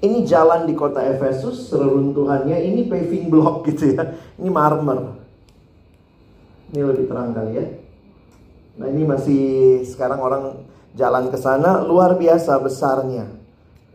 Ini 0.00 0.24
jalan 0.24 0.64
di 0.64 0.72
kota 0.72 1.04
Efesus, 1.04 1.68
seruntuhannya 1.68 2.56
ini 2.56 2.88
paving 2.88 3.28
block 3.28 3.62
gitu 3.68 3.92
ya. 3.96 4.16
Ini 4.40 4.48
marmer. 4.48 5.20
Ini 6.72 6.80
lebih 6.80 7.04
terang 7.04 7.36
kali 7.36 7.52
ya. 7.60 7.66
Nah 8.80 8.86
ini 8.88 9.04
masih 9.04 9.42
sekarang 9.84 10.24
orang 10.24 10.44
jalan 10.96 11.28
ke 11.28 11.36
sana 11.36 11.84
luar 11.84 12.16
biasa 12.16 12.56
besarnya. 12.64 13.28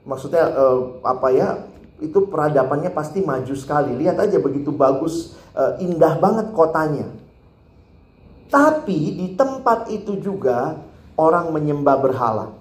Maksudnya 0.05 0.45
eh, 0.45 0.79
apa 1.01 1.27
ya? 1.33 1.50
Itu 1.97 2.29
peradabannya 2.29 2.93
pasti 2.93 3.25
maju 3.25 3.55
sekali. 3.57 3.97
Lihat 3.97 4.19
aja 4.19 4.35
begitu 4.43 4.75
bagus 4.75 5.31
uh, 5.55 5.79
indah 5.79 6.19
banget 6.19 6.51
kotanya. 6.51 7.07
Tapi 8.51 9.15
di 9.15 9.27
tempat 9.39 9.88
itu 9.88 10.19
juga 10.19 10.75
orang 11.15 11.55
menyembah 11.55 11.97
berhala. 12.03 12.51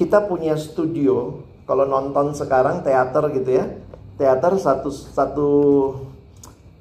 Kita 0.00 0.24
punya 0.24 0.56
studio, 0.56 1.44
kalau 1.68 1.84
nonton 1.84 2.32
sekarang 2.32 2.80
teater 2.80 3.20
gitu 3.36 3.52
ya. 3.52 3.68
Teater 4.16 4.56
satu 4.56 4.88
satu 4.88 5.48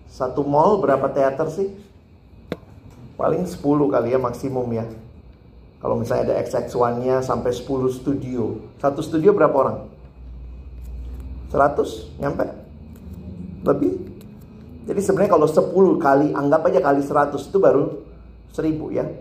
satu 0.08 0.42
mall 0.48 0.80
berapa 0.80 1.04
teater 1.12 1.52
sih? 1.52 1.68
Paling 3.20 3.44
10 3.44 3.60
kali 3.92 4.16
ya 4.16 4.20
maksimum 4.24 4.72
ya. 4.72 4.88
Kalau 5.84 6.00
misalnya 6.00 6.32
ada 6.32 6.36
XX1-nya 6.48 7.20
sampai 7.20 7.52
10 7.52 7.92
studio. 7.92 8.64
Satu 8.80 9.04
studio 9.04 9.36
berapa 9.36 9.52
orang? 9.52 9.92
100? 11.52 12.24
Nyampe? 12.24 12.48
Lebih? 13.68 13.94
Jadi 14.88 15.00
sebenarnya 15.04 15.36
kalau 15.36 15.48
10 15.52 16.00
kali, 16.00 16.32
anggap 16.32 16.72
aja 16.72 16.80
kali 16.80 17.04
100 17.04 17.36
itu 17.36 17.58
baru 17.60 18.00
1000 18.56 18.96
ya. 18.96 19.12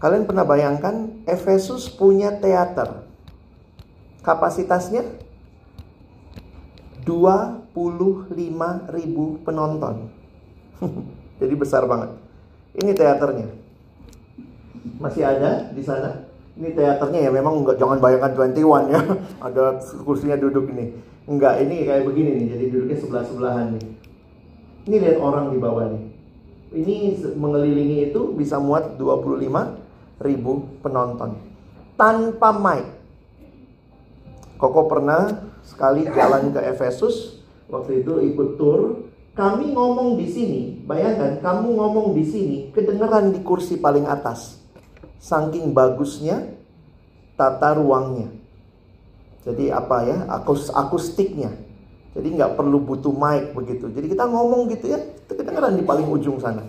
Kalian 0.00 0.24
pernah 0.24 0.48
bayangkan 0.48 1.12
Efesus 1.28 1.92
punya 1.92 2.40
teater. 2.40 3.01
Kapasitasnya 4.22 5.02
25 7.02 7.74
ribu 8.94 9.24
penonton. 9.42 10.06
Jadi 11.42 11.54
besar 11.58 11.82
banget. 11.90 12.14
Ini 12.78 12.94
teaternya. 12.94 13.50
Masih 15.02 15.26
ada 15.26 15.74
di 15.74 15.82
sana. 15.82 16.30
Ini 16.54 16.70
teaternya 16.70 17.26
ya 17.26 17.30
memang 17.34 17.66
enggak 17.66 17.82
jangan 17.82 17.98
bayangkan 17.98 18.30
21 18.54 18.94
ya. 18.94 19.00
ada 19.50 19.82
kursinya 20.06 20.38
duduk 20.38 20.70
ini. 20.70 20.94
Enggak, 21.26 21.62
ini 21.62 21.86
kayak 21.86 22.06
begini 22.06 22.30
nih. 22.38 22.46
Jadi 22.54 22.64
duduknya 22.70 22.98
sebelah-sebelahan 22.98 23.66
nih. 23.78 23.86
Ini 24.86 24.96
lihat 24.98 25.18
orang 25.22 25.54
di 25.54 25.58
bawah 25.58 25.86
nih. 25.90 26.04
Ini 26.72 26.94
mengelilingi 27.34 28.10
itu 28.10 28.34
bisa 28.34 28.62
muat 28.62 28.98
25 28.98 30.22
ribu 30.22 30.52
penonton. 30.82 31.38
Tanpa 31.98 32.50
mic. 32.54 33.01
Koko 34.62 34.86
pernah 34.86 35.50
sekali 35.66 36.06
jalan 36.06 36.54
ke 36.54 36.62
Efesus. 36.62 37.42
Waktu 37.66 38.06
itu 38.06 38.22
ikut 38.30 38.54
tour 38.54 39.10
kami 39.34 39.74
ngomong 39.74 40.14
di 40.20 40.30
sini, 40.30 40.60
bayangkan 40.86 41.42
kamu 41.42 41.74
ngomong 41.74 42.14
di 42.14 42.22
sini, 42.22 42.56
kedengeran 42.70 43.34
di 43.34 43.42
kursi 43.42 43.80
paling 43.80 44.06
atas. 44.06 44.62
Saking 45.18 45.74
bagusnya 45.74 46.52
tata 47.34 47.74
ruangnya. 47.74 48.30
Jadi 49.42 49.74
apa 49.74 50.06
ya, 50.06 50.30
akus 50.30 50.70
akustiknya. 50.70 51.50
Jadi 52.14 52.28
nggak 52.38 52.54
perlu 52.54 52.78
butuh 52.78 53.10
mic 53.10 53.56
begitu. 53.56 53.90
Jadi 53.90 54.14
kita 54.14 54.30
ngomong 54.30 54.70
gitu 54.70 54.94
ya, 54.94 55.00
itu 55.00 55.32
kedengeran 55.32 55.74
di 55.74 55.82
paling 55.82 56.06
ujung 56.06 56.38
sana. 56.38 56.62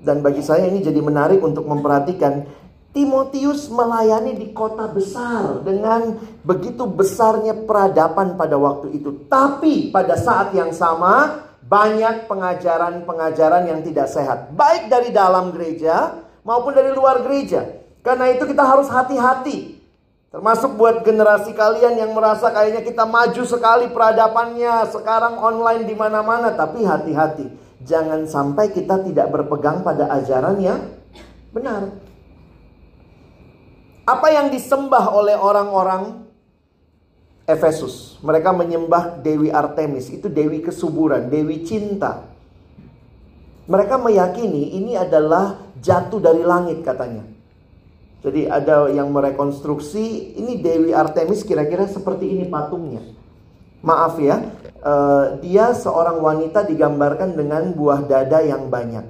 Dan 0.00 0.24
bagi 0.24 0.40
saya 0.40 0.64
ini 0.64 0.80
jadi 0.80 0.98
menarik 0.98 1.44
untuk 1.44 1.68
memperhatikan 1.68 2.48
Timotius 2.90 3.70
melayani 3.70 4.34
di 4.34 4.50
kota 4.50 4.90
besar 4.90 5.62
dengan 5.62 6.18
begitu 6.42 6.90
besarnya 6.90 7.54
peradaban 7.54 8.34
pada 8.34 8.58
waktu 8.58 8.98
itu. 8.98 9.30
Tapi 9.30 9.94
pada 9.94 10.18
saat 10.18 10.50
yang 10.58 10.74
sama 10.74 11.46
banyak 11.62 12.26
pengajaran-pengajaran 12.26 13.70
yang 13.70 13.80
tidak 13.86 14.10
sehat, 14.10 14.50
baik 14.58 14.90
dari 14.90 15.14
dalam 15.14 15.54
gereja 15.54 16.18
maupun 16.42 16.74
dari 16.74 16.90
luar 16.90 17.22
gereja. 17.22 17.62
Karena 18.02 18.26
itu 18.34 18.42
kita 18.42 18.66
harus 18.66 18.90
hati-hati. 18.90 19.78
Termasuk 20.34 20.74
buat 20.74 21.06
generasi 21.06 21.54
kalian 21.54 21.94
yang 21.94 22.10
merasa 22.10 22.50
kayaknya 22.50 22.82
kita 22.82 23.06
maju 23.06 23.42
sekali 23.46 23.86
peradabannya, 23.90 24.90
sekarang 24.90 25.38
online 25.38 25.86
di 25.86 25.94
mana-mana, 25.94 26.54
tapi 26.58 26.82
hati-hati. 26.82 27.50
Jangan 27.86 28.26
sampai 28.26 28.74
kita 28.74 28.98
tidak 29.06 29.30
berpegang 29.30 29.86
pada 29.86 30.10
ajaran 30.10 30.58
yang 30.58 30.90
benar. 31.54 32.09
Apa 34.10 34.34
yang 34.34 34.50
disembah 34.50 35.14
oleh 35.14 35.38
orang-orang 35.38 36.26
Efesus. 37.46 38.18
Mereka 38.22 38.50
menyembah 38.54 39.22
Dewi 39.22 39.50
Artemis, 39.50 40.10
itu 40.10 40.30
dewi 40.30 40.62
kesuburan, 40.62 41.26
dewi 41.30 41.66
cinta. 41.66 42.30
Mereka 43.70 43.98
meyakini 44.02 44.78
ini 44.78 44.98
adalah 44.98 45.62
jatuh 45.78 46.18
dari 46.18 46.42
langit 46.42 46.82
katanya. 46.82 47.22
Jadi 48.20 48.50
ada 48.50 48.90
yang 48.92 49.08
merekonstruksi 49.14 50.36
ini 50.36 50.60
Dewi 50.60 50.92
Artemis 50.92 51.40
kira-kira 51.40 51.88
seperti 51.88 52.28
ini 52.28 52.44
patungnya. 52.50 53.00
Maaf 53.80 54.20
ya, 54.20 54.44
uh, 54.84 55.40
dia 55.40 55.72
seorang 55.72 56.20
wanita 56.20 56.68
digambarkan 56.68 57.32
dengan 57.32 57.72
buah 57.72 58.04
dada 58.04 58.44
yang 58.44 58.68
banyak. 58.68 59.06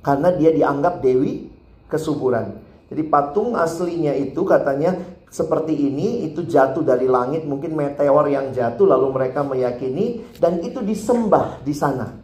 Karena 0.00 0.32
dia 0.32 0.48
dianggap 0.54 1.04
dewi 1.04 1.52
kesuburan. 1.92 2.65
Jadi 2.86 3.02
patung 3.10 3.58
aslinya 3.58 4.14
itu 4.14 4.46
katanya 4.46 4.94
seperti 5.26 5.74
ini 5.74 6.30
itu 6.30 6.46
jatuh 6.46 6.86
dari 6.86 7.10
langit 7.10 7.42
mungkin 7.42 7.74
meteor 7.74 8.30
yang 8.30 8.54
jatuh 8.54 8.86
lalu 8.86 9.10
mereka 9.10 9.42
meyakini 9.42 10.22
dan 10.38 10.62
itu 10.62 10.78
disembah 10.80 11.60
di 11.66 11.74
sana. 11.74 12.14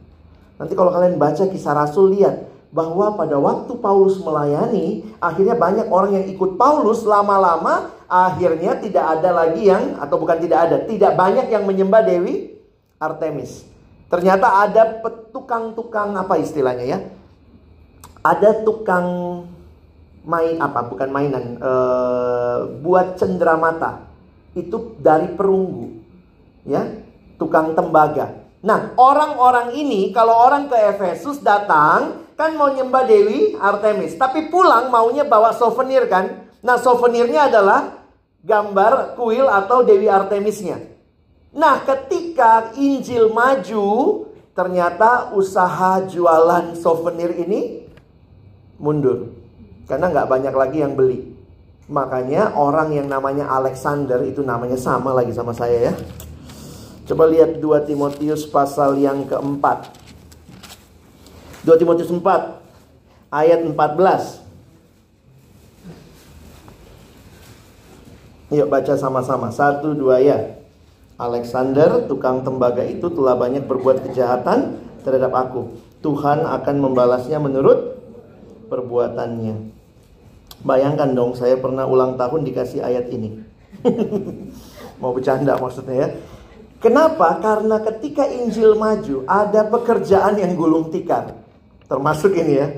Nanti 0.57 0.79
kalau 0.79 0.94
kalian 0.94 1.18
baca 1.18 1.51
kisah 1.51 1.75
Rasul 1.75 2.14
lihat 2.14 2.46
bahwa 2.70 3.18
pada 3.18 3.37
waktu 3.37 3.75
Paulus 3.83 4.22
melayani 4.22 5.03
akhirnya 5.18 5.59
banyak 5.59 5.90
orang 5.90 6.22
yang 6.22 6.27
ikut 6.31 6.55
Paulus 6.55 7.03
lama-lama 7.03 7.90
akhirnya 8.07 8.79
tidak 8.79 9.18
ada 9.18 9.31
lagi 9.35 9.66
yang 9.66 9.98
atau 9.98 10.16
bukan 10.16 10.38
tidak 10.40 10.59
ada 10.70 10.77
tidak 10.87 11.12
banyak 11.18 11.51
yang 11.51 11.66
menyembah 11.66 12.07
Dewi 12.07 12.55
Artemis. 13.03 13.66
Ternyata 14.07 14.62
ada 14.62 15.03
tukang-tukang 15.35 16.14
apa 16.14 16.38
istilahnya 16.38 16.85
ya? 16.87 16.98
Ada 18.22 18.62
tukang 18.62 19.09
main 20.23 20.55
apa 20.63 20.87
bukan 20.87 21.11
mainan 21.11 21.59
uh, 21.59 22.71
buat 22.79 23.19
cenderamata 23.19 24.07
itu 24.55 24.95
dari 25.03 25.35
perunggu 25.35 25.99
ya 26.63 26.87
tukang 27.39 27.75
tembaga. 27.75 28.47
Nah 28.63 28.95
orang-orang 28.95 29.75
ini 29.75 30.15
kalau 30.15 30.39
orang 30.47 30.71
ke 30.71 30.79
Efesus 30.79 31.43
datang 31.43 32.23
kan 32.39 32.55
mau 32.55 32.71
nyembah 32.71 33.03
Dewi 33.03 33.59
Artemis 33.59 34.15
tapi 34.15 34.47
pulang 34.47 34.95
maunya 34.95 35.27
bawa 35.27 35.51
souvenir 35.51 36.07
kan? 36.07 36.47
Nah 36.63 36.79
souvenirnya 36.79 37.51
adalah 37.51 38.07
gambar 38.47 39.19
kuil 39.19 39.51
atau 39.51 39.83
Dewi 39.83 40.07
Artemisnya. 40.07 40.79
Nah 41.51 41.83
ketika 41.83 42.71
Injil 42.79 43.35
maju 43.35 44.23
ternyata 44.55 45.35
usaha 45.35 46.07
jualan 46.07 46.79
souvenir 46.79 47.35
ini 47.35 47.91
mundur 48.79 49.42
karena 49.87 50.11
nggak 50.11 50.29
banyak 50.29 50.55
lagi 50.55 50.79
yang 50.83 50.95
beli. 50.95 51.33
Makanya 51.90 52.55
orang 52.55 52.95
yang 52.95 53.11
namanya 53.11 53.51
Alexander 53.51 54.23
itu 54.23 54.40
namanya 54.40 54.79
sama 54.79 55.12
lagi 55.12 55.35
sama 55.35 55.53
saya 55.53 55.90
ya. 55.90 55.95
Coba 57.03 57.27
lihat 57.27 57.59
2 57.59 57.88
Timotius 57.88 58.47
pasal 58.47 58.97
yang 58.97 59.27
keempat. 59.27 59.90
2 61.66 61.75
Timotius 61.77 62.09
4 62.09 62.23
ayat 63.33 63.61
14. 63.66 64.42
Yuk 68.53 68.68
baca 68.68 68.95
sama-sama. 69.01 69.49
Satu 69.49 69.97
dua 69.97 70.21
ya. 70.21 70.61
Alexander, 71.16 72.05
tukang 72.05 72.45
tembaga 72.45 72.85
itu 72.85 73.09
telah 73.09 73.33
banyak 73.33 73.64
berbuat 73.64 74.05
kejahatan 74.05 74.77
terhadap 75.01 75.33
aku. 75.33 75.73
Tuhan 76.05 76.45
akan 76.45 76.77
membalasnya 76.77 77.40
menurut 77.40 77.97
perbuatannya. 78.68 79.72
Bayangkan 80.62 81.11
dong, 81.14 81.35
saya 81.35 81.59
pernah 81.59 81.87
ulang 81.90 82.14
tahun 82.14 82.46
dikasih 82.46 82.87
ayat 82.87 83.11
ini. 83.11 83.42
Mau 85.03 85.11
bercanda 85.11 85.59
maksudnya 85.59 85.96
ya. 86.07 86.09
Kenapa? 86.79 87.38
Karena 87.38 87.79
ketika 87.83 88.27
Injil 88.27 88.75
maju, 88.79 89.27
ada 89.27 89.66
pekerjaan 89.66 90.38
yang 90.38 90.55
gulung 90.55 90.90
tikar. 90.90 91.35
Termasuk 91.87 92.35
ini 92.38 92.55
ya. 92.59 92.68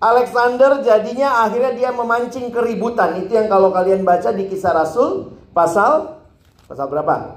Alexander 0.00 0.80
jadinya 0.80 1.44
akhirnya 1.44 1.76
dia 1.76 1.90
memancing 1.92 2.48
keributan. 2.48 3.20
Itu 3.20 3.36
yang 3.36 3.52
kalau 3.52 3.68
kalian 3.68 4.00
baca 4.00 4.32
di 4.32 4.48
kisah 4.48 4.72
Rasul 4.72 5.36
pasal 5.52 6.16
pasal 6.64 6.88
berapa? 6.88 7.36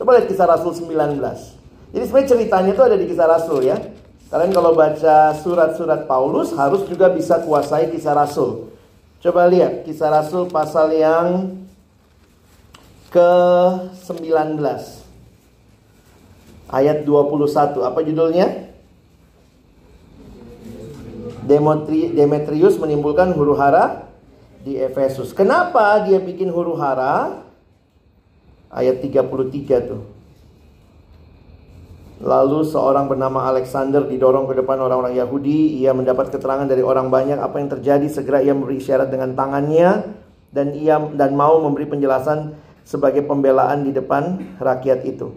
Coba 0.00 0.16
lihat 0.16 0.28
kisah 0.28 0.48
Rasul 0.48 0.72
19. 0.72 1.20
Jadi 1.92 2.04
sebenarnya 2.08 2.28
ceritanya 2.32 2.70
itu 2.72 2.82
ada 2.84 2.96
di 2.96 3.06
kisah 3.08 3.28
Rasul 3.28 3.60
ya. 3.64 3.76
Kalian 4.32 4.52
kalau 4.56 4.72
baca 4.72 5.36
surat-surat 5.36 6.08
Paulus 6.08 6.56
harus 6.56 6.88
juga 6.88 7.12
bisa 7.12 7.44
kuasai 7.44 7.92
kisah 7.92 8.16
Rasul. 8.16 8.72
Coba 9.26 9.50
lihat 9.50 9.82
kisah 9.82 10.06
Rasul 10.06 10.46
pasal 10.46 10.94
yang 10.94 11.58
ke-19 13.10 14.62
ayat 16.70 17.02
21. 17.02 17.74
Apa 17.82 18.06
judulnya? 18.06 18.70
Demetri, 21.42 22.14
Demetrius 22.14 22.78
menimbulkan 22.78 23.34
huru 23.34 23.58
hara 23.58 24.06
di 24.62 24.78
Efesus. 24.78 25.34
Kenapa 25.34 26.06
dia 26.06 26.22
bikin 26.22 26.46
huru 26.46 26.78
hara? 26.78 27.42
Ayat 28.70 29.02
33 29.02 29.90
tuh. 29.90 30.06
Lalu 32.16 32.64
seorang 32.64 33.12
bernama 33.12 33.44
Alexander 33.52 34.00
didorong 34.08 34.48
ke 34.48 34.56
depan 34.56 34.80
orang-orang 34.80 35.20
Yahudi. 35.20 35.84
Ia 35.84 35.92
mendapat 35.92 36.32
keterangan 36.32 36.64
dari 36.64 36.80
orang 36.80 37.12
banyak 37.12 37.36
apa 37.36 37.60
yang 37.60 37.68
terjadi. 37.68 38.08
Segera 38.08 38.40
ia 38.40 38.56
memberi 38.56 38.80
isyarat 38.80 39.12
dengan 39.12 39.36
tangannya 39.36 40.16
dan 40.48 40.72
ia 40.72 40.96
dan 41.12 41.36
mau 41.36 41.60
memberi 41.60 41.84
penjelasan 41.84 42.56
sebagai 42.88 43.20
pembelaan 43.28 43.84
di 43.84 43.92
depan 43.92 44.56
rakyat 44.56 45.04
itu. 45.04 45.36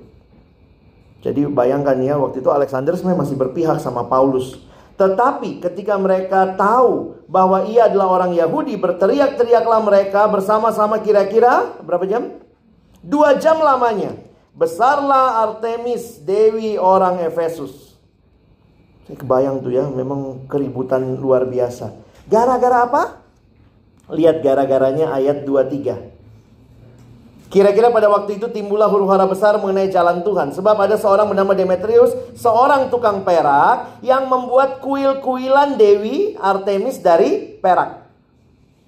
Jadi 1.20 1.52
bayangkan 1.52 2.00
ya 2.00 2.16
waktu 2.16 2.40
itu 2.40 2.48
Alexander 2.48 2.96
sebenarnya 2.96 3.28
masih 3.28 3.36
berpihak 3.36 3.84
sama 3.84 4.08
Paulus. 4.08 4.56
Tetapi 4.96 5.60
ketika 5.60 6.00
mereka 6.00 6.56
tahu 6.56 7.20
bahwa 7.28 7.68
ia 7.68 7.92
adalah 7.92 8.20
orang 8.20 8.32
Yahudi, 8.36 8.80
berteriak-teriaklah 8.80 9.80
mereka 9.84 10.28
bersama-sama 10.32 11.00
kira-kira 11.04 11.76
berapa 11.84 12.04
jam? 12.08 12.40
Dua 13.00 13.36
jam 13.36 13.60
lamanya. 13.60 14.29
Besarlah 14.60 15.40
Artemis, 15.48 16.20
dewi 16.20 16.76
orang 16.76 17.24
Efesus. 17.24 17.96
Saya 19.08 19.16
kebayang 19.16 19.64
tuh 19.64 19.72
ya, 19.72 19.88
memang 19.88 20.52
keributan 20.52 21.16
luar 21.16 21.48
biasa. 21.48 21.96
Gara-gara 22.28 22.84
apa? 22.84 23.24
Lihat 24.12 24.44
gara-garanya 24.44 25.16
ayat 25.16 25.48
23. 25.48 26.12
Kira-kira 27.48 27.88
pada 27.88 28.12
waktu 28.12 28.36
itu 28.36 28.52
timbullah 28.52 28.92
huru 28.92 29.08
hara 29.08 29.24
besar 29.32 29.56
mengenai 29.64 29.88
jalan 29.96 30.28
Tuhan. 30.28 30.52
Sebab 30.52 30.76
ada 30.76 31.00
seorang 31.00 31.32
bernama 31.32 31.56
Demetrius, 31.56 32.12
seorang 32.36 32.92
tukang 32.92 33.24
perak 33.24 34.04
yang 34.04 34.28
membuat 34.28 34.84
kuil-kuilan 34.84 35.80
Dewi 35.80 36.36
Artemis 36.36 37.00
dari 37.00 37.56
perak. 37.64 38.09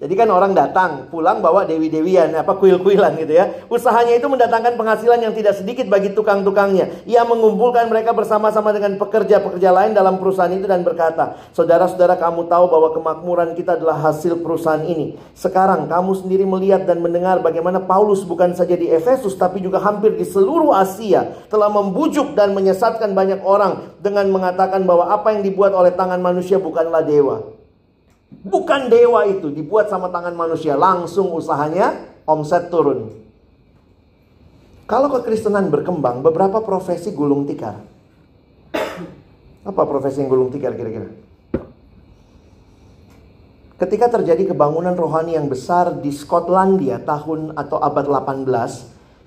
Jadi 0.02 0.18
kan 0.18 0.34
orang 0.34 0.58
datang, 0.58 1.14
pulang 1.14 1.46
bawa 1.46 1.62
dewi-dewian, 1.70 2.34
apa 2.34 2.58
kuil-kuilan 2.58 3.22
gitu 3.22 3.38
ya. 3.38 3.54
Usahanya 3.70 4.18
itu 4.18 4.26
mendatangkan 4.26 4.74
penghasilan 4.74 5.22
yang 5.22 5.30
tidak 5.30 5.54
sedikit 5.54 5.86
bagi 5.86 6.18
tukang-tukangnya. 6.18 7.06
Ia 7.06 7.22
mengumpulkan 7.22 7.86
mereka 7.86 8.10
bersama-sama 8.10 8.74
dengan 8.74 8.98
pekerja-pekerja 8.98 9.70
lain 9.70 9.94
dalam 9.94 10.18
perusahaan 10.18 10.50
itu 10.50 10.66
dan 10.66 10.82
berkata, 10.82 11.38
Saudara-saudara 11.54 12.18
kamu 12.18 12.50
tahu 12.50 12.66
bahwa 12.74 12.98
kemakmuran 12.98 13.54
kita 13.54 13.78
adalah 13.78 14.10
hasil 14.10 14.42
perusahaan 14.42 14.82
ini. 14.82 15.22
Sekarang 15.38 15.86
kamu 15.86 16.18
sendiri 16.18 16.50
melihat 16.50 16.90
dan 16.90 16.98
mendengar 16.98 17.38
bagaimana 17.38 17.78
Paulus 17.78 18.26
bukan 18.26 18.58
saja 18.58 18.74
di 18.74 18.90
Efesus 18.90 19.38
tapi 19.38 19.62
juga 19.62 19.78
hampir 19.86 20.18
di 20.18 20.26
seluruh 20.26 20.74
Asia 20.74 21.30
telah 21.46 21.70
membujuk 21.70 22.34
dan 22.34 22.58
menyesatkan 22.58 23.14
banyak 23.14 23.46
orang 23.46 23.94
dengan 24.02 24.26
mengatakan 24.34 24.82
bahwa 24.82 25.14
apa 25.14 25.30
yang 25.38 25.46
dibuat 25.46 25.78
oleh 25.78 25.94
tangan 25.94 26.18
manusia 26.18 26.58
bukanlah 26.58 27.06
dewa. 27.06 27.61
Bukan 28.42 28.90
dewa 28.90 29.30
itu 29.30 29.54
dibuat 29.54 29.94
sama 29.94 30.10
tangan 30.10 30.34
manusia, 30.34 30.74
langsung 30.74 31.30
usahanya 31.30 32.10
omset 32.26 32.74
turun. 32.74 33.14
Kalau 34.90 35.08
kekristenan 35.14 35.70
berkembang, 35.70 36.26
beberapa 36.26 36.60
profesi 36.66 37.14
gulung 37.14 37.46
tikar. 37.46 37.80
Apa 39.62 39.86
profesi 39.86 40.26
yang 40.26 40.30
gulung 40.34 40.50
tikar 40.50 40.74
kira-kira? 40.74 41.14
Ketika 43.78 44.10
terjadi 44.10 44.54
kebangunan 44.54 44.94
rohani 44.94 45.38
yang 45.38 45.50
besar 45.50 46.02
di 46.02 46.10
Skotlandia 46.14 47.02
tahun 47.02 47.54
atau 47.58 47.82
abad 47.82 48.06
18, 48.06 48.46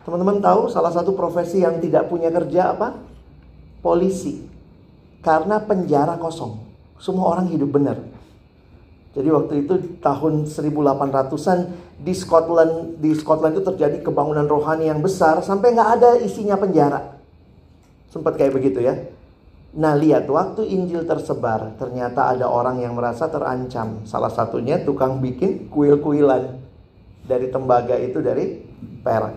teman-teman 0.06 0.38
tahu 0.42 0.70
salah 0.70 0.94
satu 0.94 1.14
profesi 1.14 1.62
yang 1.62 1.78
tidak 1.78 2.10
punya 2.10 2.30
kerja 2.34 2.74
apa? 2.74 2.98
Polisi. 3.78 4.42
Karena 5.22 5.62
penjara 5.62 6.18
kosong. 6.18 6.60
Semua 7.02 7.34
orang 7.34 7.50
hidup 7.50 7.70
benar. 7.74 8.13
Jadi 9.14 9.28
waktu 9.30 9.54
itu 9.62 9.74
tahun 10.02 10.50
1800-an 10.50 11.58
di 12.02 12.10
Scotland 12.10 12.98
di 12.98 13.14
Scotland 13.14 13.54
itu 13.54 13.62
terjadi 13.62 14.02
kebangunan 14.02 14.42
rohani 14.50 14.90
yang 14.90 14.98
besar 14.98 15.38
sampai 15.38 15.70
nggak 15.70 15.90
ada 16.02 16.10
isinya 16.18 16.58
penjara. 16.58 17.14
Sempat 18.10 18.34
kayak 18.34 18.58
begitu 18.58 18.82
ya. 18.82 18.98
Nah 19.78 19.94
lihat 19.94 20.26
waktu 20.26 20.66
Injil 20.66 21.06
tersebar 21.06 21.78
ternyata 21.78 22.34
ada 22.34 22.50
orang 22.50 22.82
yang 22.82 22.98
merasa 22.98 23.30
terancam. 23.30 24.02
Salah 24.02 24.34
satunya 24.34 24.82
tukang 24.82 25.22
bikin 25.22 25.70
kuil-kuilan 25.70 26.58
dari 27.22 27.54
tembaga 27.54 27.94
itu 27.94 28.18
dari 28.18 28.66
perak. 29.06 29.34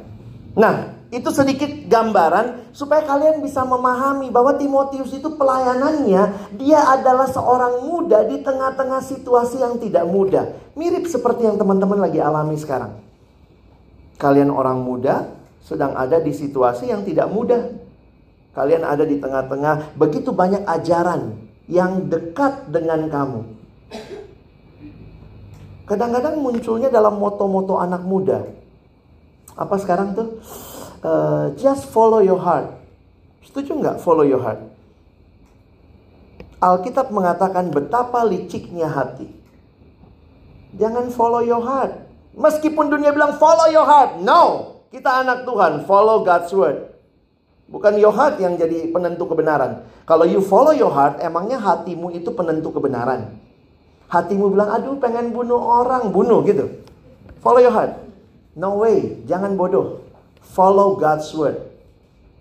Nah 0.58 0.97
itu 1.08 1.30
sedikit 1.32 1.72
gambaran 1.88 2.76
supaya 2.76 3.08
kalian 3.08 3.40
bisa 3.40 3.64
memahami 3.64 4.28
bahwa 4.28 4.60
Timotius 4.60 5.16
itu 5.16 5.40
pelayanannya 5.40 6.52
dia 6.60 6.84
adalah 6.84 7.32
seorang 7.32 7.80
muda 7.88 8.28
di 8.28 8.44
tengah-tengah 8.44 9.00
situasi 9.00 9.64
yang 9.64 9.80
tidak 9.80 10.04
mudah. 10.04 10.52
Mirip 10.76 11.08
seperti 11.08 11.48
yang 11.48 11.56
teman-teman 11.56 12.04
lagi 12.04 12.20
alami 12.20 12.60
sekarang. 12.60 13.00
Kalian 14.20 14.52
orang 14.52 14.84
muda 14.84 15.32
sedang 15.64 15.96
ada 15.96 16.20
di 16.20 16.36
situasi 16.36 16.92
yang 16.92 17.08
tidak 17.08 17.32
mudah. 17.32 17.72
Kalian 18.52 18.84
ada 18.84 19.08
di 19.08 19.16
tengah-tengah 19.16 19.96
begitu 19.96 20.36
banyak 20.36 20.68
ajaran 20.68 21.40
yang 21.72 22.12
dekat 22.12 22.68
dengan 22.68 23.08
kamu. 23.08 23.42
Kadang-kadang 25.88 26.36
munculnya 26.44 26.92
dalam 26.92 27.16
moto-moto 27.16 27.80
anak 27.80 28.04
muda. 28.04 28.44
Apa 29.56 29.80
sekarang 29.80 30.12
tuh? 30.12 30.44
Uh, 31.08 31.46
just 31.56 31.88
follow 31.96 32.20
your 32.20 32.40
heart. 32.40 32.76
Setuju 33.48 33.80
nggak 33.80 33.98
follow 34.04 34.28
your 34.28 34.44
heart? 34.44 34.60
Alkitab 36.60 37.14
mengatakan 37.14 37.72
betapa 37.72 38.28
liciknya 38.28 38.92
hati. 38.92 39.30
Jangan 40.76 41.14
follow 41.14 41.40
your 41.40 41.64
heart. 41.64 41.96
Meskipun 42.38 42.92
dunia 42.92 43.14
bilang 43.14 43.38
follow 43.40 43.70
your 43.72 43.86
heart. 43.88 44.20
No. 44.22 44.74
Kita 44.90 45.22
anak 45.22 45.46
Tuhan. 45.46 45.86
Follow 45.86 46.26
God's 46.26 46.50
word. 46.54 46.78
Bukan 47.68 48.00
your 48.00 48.16
heart 48.16 48.40
yang 48.42 48.58
jadi 48.58 48.90
penentu 48.90 49.28
kebenaran. 49.30 49.86
Kalau 50.08 50.24
you 50.24 50.40
follow 50.40 50.72
your 50.72 50.90
heart, 50.90 51.20
emangnya 51.20 51.60
hatimu 51.60 52.16
itu 52.16 52.32
penentu 52.32 52.72
kebenaran. 52.72 53.38
Hatimu 54.08 54.56
bilang, 54.56 54.72
aduh 54.72 54.96
pengen 54.98 55.36
bunuh 55.36 55.60
orang. 55.60 56.10
Bunuh 56.10 56.42
gitu. 56.48 56.80
Follow 57.44 57.60
your 57.60 57.76
heart. 57.76 58.00
No 58.58 58.82
way. 58.82 59.22
Jangan 59.28 59.54
bodoh. 59.60 60.07
Follow 60.54 60.96
God's 60.96 61.30
word. 61.36 61.60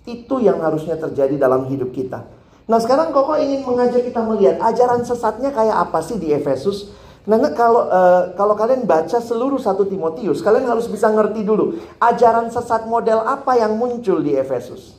Itu 0.06 0.38
yang 0.38 0.62
harusnya 0.62 0.94
terjadi 0.94 1.34
dalam 1.34 1.66
hidup 1.66 1.90
kita. 1.90 2.22
Nah 2.66 2.78
sekarang 2.82 3.14
Koko 3.14 3.38
ingin 3.38 3.62
mengajak 3.62 4.02
kita 4.06 4.22
melihat 4.26 4.58
ajaran 4.58 5.06
sesatnya 5.06 5.54
kayak 5.54 5.86
apa 5.86 5.98
sih 6.02 6.18
di 6.18 6.34
Efesus. 6.34 6.90
Nah 7.26 7.38
kalau 7.54 7.90
uh, 7.90 8.34
kalau 8.38 8.54
kalian 8.54 8.86
baca 8.86 9.18
seluruh 9.18 9.58
satu 9.58 9.86
Timotius, 9.86 10.42
kalian 10.42 10.66
harus 10.66 10.86
bisa 10.86 11.10
ngerti 11.10 11.42
dulu 11.42 11.78
ajaran 11.98 12.50
sesat 12.50 12.86
model 12.86 13.22
apa 13.22 13.58
yang 13.58 13.74
muncul 13.74 14.22
di 14.22 14.34
Efesus. 14.34 14.98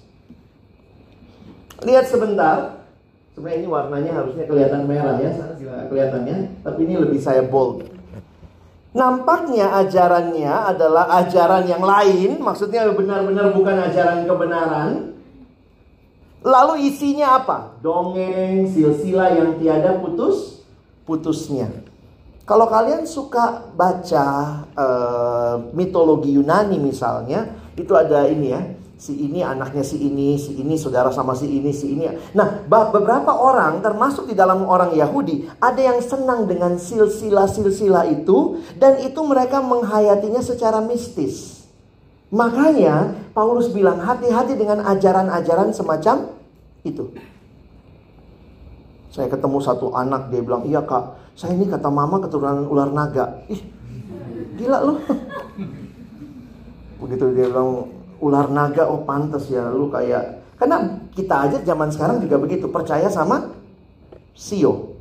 Lihat 1.83 2.07
sebentar. 2.07 2.83
Sebenarnya 3.37 3.57
ini 3.61 3.69
warnanya 3.69 4.11
harusnya 4.17 4.49
kelihatan 4.49 4.89
merah 4.89 5.21
ya, 5.21 5.29
kelihatannya, 5.93 6.65
tapi 6.65 6.89
ini 6.89 6.97
lebih 6.97 7.21
saya 7.21 7.45
bold. 7.45 7.85
Nampaknya 8.97 9.77
ajarannya 9.77 10.73
adalah 10.73 11.21
ajaran 11.21 11.69
yang 11.69 11.85
lain, 11.85 12.41
maksudnya 12.41 12.89
benar-benar 12.89 13.53
bukan 13.53 13.77
ajaran 13.77 14.25
kebenaran. 14.25 15.13
Lalu 16.41 16.89
isinya 16.89 17.37
apa? 17.37 17.77
Dongeng, 17.85 18.65
silsilah 18.73 19.37
yang 19.37 19.61
tiada 19.61 20.01
putus 20.01 20.65
putusnya. 21.05 21.69
Kalau 22.47 22.65
kalian 22.65 23.05
suka 23.05 23.69
baca 23.75 24.25
uh, 24.73 25.55
mitologi 25.77 26.33
Yunani 26.33 26.81
misalnya, 26.81 27.53
itu 27.77 27.93
ada 27.93 28.25
ini 28.25 28.49
ya, 28.49 28.61
si 28.97 29.13
ini 29.13 29.45
anaknya 29.45 29.85
si 29.85 30.01
ini, 30.01 30.41
si 30.41 30.57
ini 30.57 30.73
saudara 30.73 31.13
sama 31.13 31.37
si 31.37 31.45
ini, 31.45 31.69
si 31.69 31.93
ini. 31.93 32.09
Nah, 32.33 32.65
beberapa 32.65 33.29
orang 33.29 33.85
termasuk 33.85 34.25
di 34.25 34.33
dalam 34.33 34.65
orang 34.65 34.97
Yahudi 34.97 35.45
ada 35.61 35.77
yang 35.77 36.01
senang 36.01 36.49
dengan 36.49 36.81
silsilah-silsilah 36.81 38.09
itu 38.09 38.57
dan 38.81 38.97
itu 39.05 39.21
mereka 39.21 39.61
menghayatinya 39.61 40.41
secara 40.41 40.81
mistis. 40.81 41.61
Makanya 42.33 43.15
Paulus 43.31 43.71
bilang 43.71 44.01
hati-hati 44.01 44.57
dengan 44.57 44.83
ajaran-ajaran 44.83 45.71
semacam 45.71 46.33
itu. 46.81 47.13
Saya 49.13 49.31
ketemu 49.31 49.57
satu 49.63 49.95
anak 49.95 50.33
dia 50.33 50.43
bilang, 50.43 50.67
"Iya, 50.67 50.83
Kak, 50.83 51.37
saya 51.37 51.55
ini 51.55 51.69
kata 51.69 51.87
mama 51.87 52.19
keturunan 52.19 52.67
ular 52.67 52.91
naga." 52.91 53.45
Ih, 53.47 53.61
gila 54.59 54.83
lu. 54.83 54.99
Begitu 57.01 57.25
dia 57.31 57.47
bilang, 57.47 57.96
ular 58.17 58.49
naga 58.49 58.89
oh 58.89 59.05
pantas 59.05 59.49
ya 59.49 59.69
lu 59.69 59.89
kayak 59.93 60.41
karena 60.57 61.05
kita 61.13 61.35
aja 61.49 61.57
zaman 61.61 61.89
sekarang 61.93 62.17
juga 62.17 62.41
begitu 62.41 62.65
percaya 62.69 63.05
sama 63.13 63.53
sio. 64.33 64.97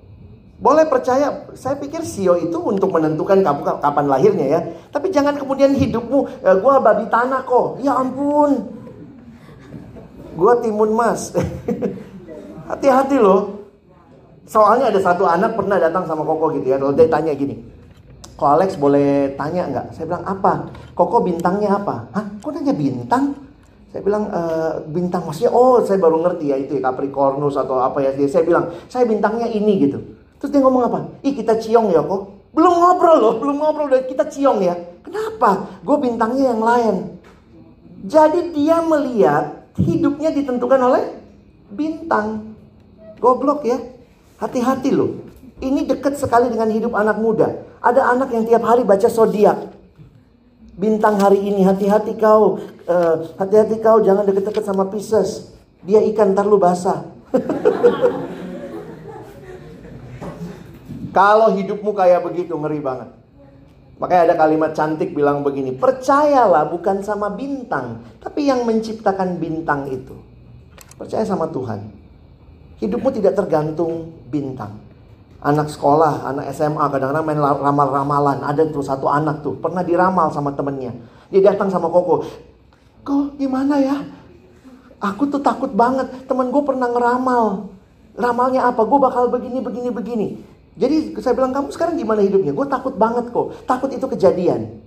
Boleh 0.57 0.89
percaya 0.89 1.53
saya 1.53 1.77
pikir 1.77 2.05
sio 2.05 2.37
itu 2.37 2.57
untuk 2.57 2.93
menentukan 2.93 3.41
kamu 3.41 3.61
kapan 3.81 4.07
lahirnya 4.09 4.47
ya. 4.49 4.61
Tapi 4.93 5.13
jangan 5.13 5.37
kemudian 5.37 5.73
hidupmu 5.77 6.45
e, 6.45 6.51
gua 6.61 6.81
babi 6.81 7.09
tanah 7.09 7.45
kok. 7.45 7.81
Ya 7.81 7.97
ampun. 7.97 8.69
Gua 10.37 10.61
timun 10.61 10.93
mas. 10.97 11.33
Hati-hati 12.73 13.17
loh. 13.17 13.69
Soalnya 14.49 14.93
ada 14.93 15.01
satu 15.01 15.25
anak 15.29 15.57
pernah 15.57 15.77
datang 15.81 16.05
sama 16.05 16.25
koko 16.25 16.53
gitu 16.57 16.71
ya 16.71 16.79
kalau 16.79 16.95
dia 16.95 17.11
tanya 17.11 17.35
gini 17.35 17.76
Kok 18.37 18.49
Alex 18.53 18.77
boleh 18.77 19.33
tanya 19.41 19.65
nggak? 19.65 19.87
Saya 19.97 20.05
bilang 20.13 20.25
apa? 20.29 20.69
Koko 20.93 21.25
bintangnya 21.25 21.81
apa? 21.81 22.13
Hah? 22.13 22.25
Kok 22.45 22.53
nanya 22.53 22.77
bintang? 22.77 23.33
Saya 23.89 24.05
bilang 24.05 24.29
e, 24.29 24.41
bintang 24.93 25.25
maksudnya 25.25 25.57
oh 25.57 25.81
saya 25.81 25.97
baru 25.97 26.21
ngerti 26.21 26.53
ya 26.53 26.57
itu 26.61 26.77
ya 26.77 26.93
Capricornus 26.93 27.57
atau 27.57 27.81
apa 27.81 28.05
ya. 28.05 28.13
Saya 28.29 28.45
bilang 28.45 28.77
saya 28.93 29.09
bintangnya 29.09 29.49
ini 29.49 29.89
gitu. 29.89 29.99
Terus 30.37 30.53
dia 30.53 30.61
ngomong 30.61 30.85
apa? 30.85 30.99
Ih 31.25 31.33
kita 31.33 31.57
ciong 31.57 31.89
ya 31.89 32.05
kok. 32.05 32.53
Belum 32.53 32.75
ngobrol 32.77 33.17
loh, 33.21 33.35
belum 33.41 33.57
ngobrol 33.57 33.89
dan 33.89 34.05
kita 34.05 34.29
ciong 34.29 34.61
ya. 34.61 34.77
Kenapa? 35.01 35.81
Gue 35.81 35.97
bintangnya 35.97 36.53
yang 36.53 36.61
lain. 36.61 36.97
Jadi 38.05 38.53
dia 38.53 38.85
melihat 38.85 39.65
hidupnya 39.81 40.29
ditentukan 40.29 40.81
oleh 40.81 41.05
bintang. 41.73 42.53
Goblok 43.17 43.65
ya. 43.65 43.81
Hati-hati 44.37 44.93
loh. 44.93 45.25
Ini 45.57 45.89
dekat 45.89 46.21
sekali 46.21 46.53
dengan 46.53 46.69
hidup 46.69 46.93
anak 46.93 47.17
muda. 47.17 47.65
Ada 47.87 48.19
anak 48.19 48.35
yang 48.35 48.43
tiap 48.51 48.67
hari 48.67 48.83
baca 48.83 49.07
zodiak. 49.07 49.71
Bintang 50.75 51.23
hari 51.23 51.39
ini 51.39 51.63
hati-hati 51.63 52.19
kau, 52.19 52.59
uh, 52.91 53.17
hati-hati 53.39 53.79
kau 53.79 54.03
jangan 54.03 54.27
deket-deket 54.27 54.67
sama 54.67 54.91
Pisces. 54.91 55.55
Dia 55.87 56.03
ikan 56.11 56.35
ntar 56.35 56.51
basah. 56.59 57.07
Kalau 61.17 61.55
hidupmu 61.55 61.95
kayak 61.95 62.27
begitu 62.27 62.59
ngeri 62.59 62.83
banget. 62.83 63.09
Makanya 63.97 64.23
ada 64.29 64.37
kalimat 64.37 64.77
cantik 64.77 65.17
bilang 65.17 65.41
begini, 65.41 65.73
percayalah 65.73 66.69
bukan 66.69 67.01
sama 67.01 67.33
bintang, 67.33 68.05
tapi 68.21 68.45
yang 68.45 68.69
menciptakan 68.69 69.41
bintang 69.41 69.89
itu. 69.89 70.13
Percaya 71.01 71.25
sama 71.25 71.49
Tuhan. 71.49 71.89
Hidupmu 72.83 73.09
tidak 73.17 73.33
tergantung 73.41 74.13
bintang. 74.29 74.77
Anak 75.45 75.69
sekolah, 75.69 76.33
anak 76.33 76.49
SMA 76.57 76.81
kadang-kadang 76.89 77.25
main 77.25 77.41
ramal-ramalan. 77.41 78.41
Ada 78.41 78.73
tuh 78.73 78.81
satu 78.81 79.07
anak 79.07 79.45
tuh, 79.45 79.57
pernah 79.61 79.85
diramal 79.85 80.33
sama 80.33 80.57
temennya. 80.57 80.97
Dia 81.29 81.53
datang 81.53 81.69
sama 81.69 81.93
Koko. 81.93 82.25
Kok 83.05 83.37
gimana 83.37 83.77
ya? 83.79 83.97
Aku 84.99 85.29
tuh 85.29 85.39
takut 85.45 85.71
banget. 85.77 86.09
Temen 86.25 86.49
gue 86.49 86.63
pernah 86.65 86.89
ngeramal. 86.89 87.69
Ramalnya 88.17 88.73
apa? 88.73 88.83
Gue 88.89 88.99
bakal 88.99 89.29
begini, 89.29 89.61
begini, 89.61 89.89
begini. 89.93 90.29
Jadi 90.77 91.17
saya 91.21 91.37
bilang 91.37 91.53
kamu 91.53 91.69
sekarang 91.73 92.01
gimana 92.01 92.25
hidupnya? 92.25 92.57
Gue 92.57 92.67
takut 92.69 92.97
banget 92.97 93.29
kok. 93.29 93.53
Takut 93.69 93.93
itu 93.93 94.09
kejadian. 94.09 94.81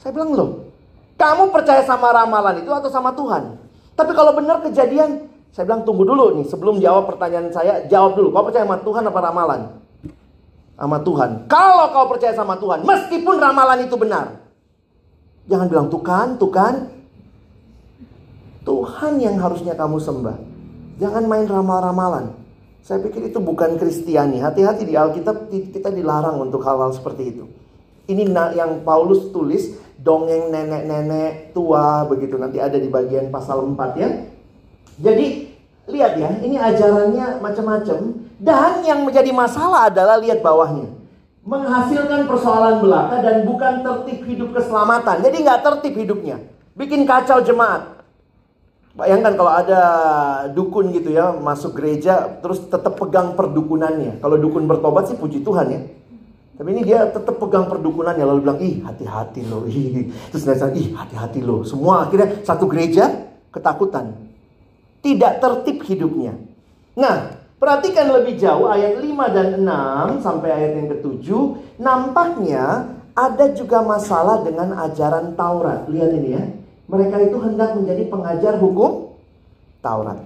Saya 0.00 0.12
bilang 0.12 0.36
loh, 0.36 0.68
kamu 1.16 1.48
percaya 1.48 1.80
sama 1.88 2.12
ramalan 2.12 2.60
itu 2.60 2.68
atau 2.68 2.92
sama 2.92 3.16
Tuhan? 3.16 3.56
Tapi 3.96 4.12
kalau 4.12 4.36
benar 4.36 4.60
kejadian, 4.60 5.32
saya 5.54 5.64
bilang 5.64 5.86
tunggu 5.86 6.02
dulu 6.02 6.34
nih 6.40 6.46
sebelum 6.50 6.76
jawab 6.82 7.08
pertanyaan 7.14 7.48
saya, 7.54 7.86
jawab 7.88 8.18
dulu. 8.18 8.34
Kau 8.34 8.44
percaya 8.44 8.68
sama 8.68 8.78
Tuhan 8.82 9.02
apa 9.06 9.20
ramalan? 9.22 9.60
Sama 10.74 10.98
Tuhan. 11.00 11.46
Kalau 11.46 11.86
kau 11.94 12.06
percaya 12.10 12.34
sama 12.34 12.58
Tuhan, 12.58 12.82
meskipun 12.82 13.38
ramalan 13.38 13.86
itu 13.86 13.94
benar, 13.94 14.42
jangan 15.46 15.66
bilang 15.70 15.88
Tuhan, 15.88 16.36
Tuhan. 16.36 16.74
Tuhan 18.64 19.12
yang 19.20 19.36
harusnya 19.38 19.76
kamu 19.76 20.00
sembah. 20.00 20.36
Jangan 20.96 21.28
main 21.28 21.44
ramal-ramalan. 21.44 22.32
Saya 22.80 23.00
pikir 23.04 23.28
itu 23.28 23.36
bukan 23.36 23.76
Kristiani. 23.76 24.40
Hati-hati 24.40 24.88
di 24.88 24.96
Alkitab 24.96 25.52
kita 25.52 25.92
dilarang 25.92 26.40
untuk 26.40 26.64
hal-hal 26.64 26.92
seperti 26.96 27.22
itu. 27.28 27.44
Ini 28.08 28.28
yang 28.56 28.80
Paulus 28.80 29.32
tulis 29.32 29.72
dongeng 30.00 30.52
nenek-nenek 30.52 31.56
tua 31.56 32.04
begitu 32.04 32.36
nanti 32.36 32.60
ada 32.60 32.76
di 32.76 32.88
bagian 32.88 33.32
pasal 33.32 33.64
4 33.64 34.00
ya. 34.00 34.08
Jadi 35.00 35.26
lihat 35.88 36.12
ya, 36.16 36.30
ini 36.40 36.56
ajarannya 36.56 37.44
macam-macam 37.44 38.23
dan 38.38 38.82
yang 38.82 39.06
menjadi 39.06 39.30
masalah 39.30 39.90
adalah 39.90 40.18
lihat 40.18 40.42
bawahnya. 40.42 40.90
Menghasilkan 41.44 42.24
persoalan 42.24 42.80
belaka 42.80 43.20
dan 43.20 43.44
bukan 43.44 43.84
tertib 43.84 44.24
hidup 44.24 44.56
keselamatan. 44.56 45.20
Jadi 45.20 45.36
nggak 45.44 45.60
tertib 45.60 45.94
hidupnya. 45.94 46.40
Bikin 46.72 47.04
kacau 47.04 47.44
jemaat. 47.44 47.94
Bayangkan 48.94 49.34
kalau 49.34 49.52
ada 49.52 49.82
dukun 50.54 50.94
gitu 50.94 51.10
ya 51.10 51.34
masuk 51.34 51.74
gereja 51.74 52.38
terus 52.40 52.62
tetap 52.64 52.96
pegang 52.96 53.34
perdukunannya. 53.34 54.22
Kalau 54.22 54.38
dukun 54.38 54.64
bertobat 54.70 55.10
sih 55.10 55.18
puji 55.18 55.42
Tuhan 55.44 55.66
ya. 55.68 55.80
Tapi 56.54 56.68
ini 56.70 56.82
dia 56.86 57.10
tetap 57.10 57.34
pegang 57.42 57.66
perdukunannya 57.66 58.22
lalu 58.22 58.40
bilang 58.46 58.58
ih 58.62 58.80
hati-hati 58.86 59.42
loh. 59.44 59.66
Ih. 59.66 60.14
Terus 60.30 60.46
dia 60.46 60.54
bilang 60.56 60.74
ih 60.78 60.88
hati-hati 60.94 61.40
loh. 61.42 61.60
Semua 61.66 62.06
akhirnya 62.06 62.40
satu 62.46 62.70
gereja 62.70 63.10
ketakutan. 63.50 64.14
Tidak 65.02 65.42
tertib 65.42 65.82
hidupnya. 65.84 66.38
Nah, 66.94 67.43
perhatikan 67.64 68.12
lebih 68.12 68.36
jauh 68.36 68.68
ayat 68.68 69.00
5 69.00 69.08
dan 69.32 69.48
6 69.64 70.20
sampai 70.20 70.48
ayat 70.52 70.72
yang 70.84 70.88
ketujuh. 70.92 71.42
Nampaknya 71.80 72.92
ada 73.16 73.46
juga 73.56 73.80
masalah 73.80 74.44
dengan 74.44 74.76
ajaran 74.84 75.32
Taurat. 75.32 75.88
Lihat 75.88 76.10
ini 76.12 76.28
ya. 76.36 76.44
Mereka 76.84 77.16
itu 77.24 77.40
hendak 77.40 77.72
menjadi 77.72 78.04
pengajar 78.12 78.60
hukum 78.60 79.16
Taurat. 79.80 80.20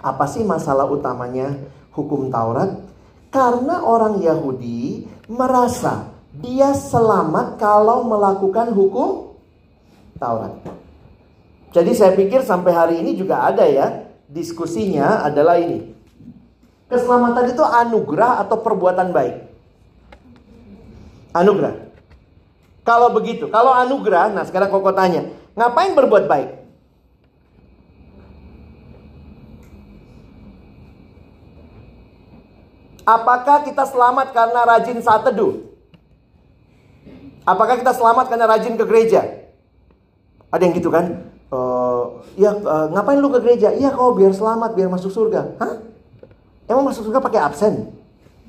Apa 0.00 0.24
sih 0.24 0.48
masalah 0.48 0.88
utamanya 0.88 1.52
hukum 1.92 2.32
Taurat? 2.32 2.80
Karena 3.28 3.84
orang 3.84 4.24
Yahudi 4.24 5.04
merasa 5.28 6.08
dia 6.40 6.72
selamat 6.72 7.60
kalau 7.60 8.08
melakukan 8.08 8.72
hukum 8.72 9.36
Taurat. 10.16 10.56
Jadi 11.76 11.92
saya 11.92 12.16
pikir 12.16 12.40
sampai 12.40 12.72
hari 12.72 12.94
ini 13.04 13.12
juga 13.12 13.44
ada 13.44 13.68
ya 13.68 14.08
diskusinya 14.24 15.20
adalah 15.20 15.60
ini. 15.60 15.95
Keselamatan 16.86 17.50
itu 17.50 17.62
anugerah 17.66 18.46
atau 18.46 18.62
perbuatan 18.62 19.10
baik? 19.10 19.48
Anugerah. 21.34 21.74
Kalau 22.86 23.10
begitu, 23.10 23.50
kalau 23.50 23.74
anugerah, 23.74 24.30
nah 24.30 24.46
sekarang 24.46 24.70
koko 24.70 24.94
tanya, 24.94 25.26
Ngapain 25.56 25.96
berbuat 25.96 26.28
baik? 26.28 26.50
Apakah 33.08 33.64
kita 33.64 33.88
selamat 33.88 34.36
karena 34.36 34.60
rajin 34.68 35.00
saat 35.00 35.24
teduh? 35.24 35.64
Apakah 37.48 37.80
kita 37.80 37.96
selamat 37.96 38.28
karena 38.28 38.44
rajin 38.50 38.76
ke 38.76 38.84
gereja? 38.84 39.48
Ada 40.52 40.62
yang 40.68 40.74
gitu 40.76 40.92
kan? 40.92 41.24
Uh, 41.48 42.20
ya 42.34 42.52
uh, 42.52 42.90
ngapain 42.92 43.16
lu 43.16 43.32
ke 43.32 43.40
gereja? 43.40 43.72
Iya 43.72 43.94
kau 43.94 44.12
biar 44.12 44.36
selamat, 44.36 44.76
biar 44.76 44.92
masuk 44.92 45.08
surga. 45.08 45.56
Hah? 45.56 45.80
Emang 46.66 46.90
masuk 46.90 47.06
surga 47.06 47.22
pakai 47.22 47.40
absen? 47.42 47.94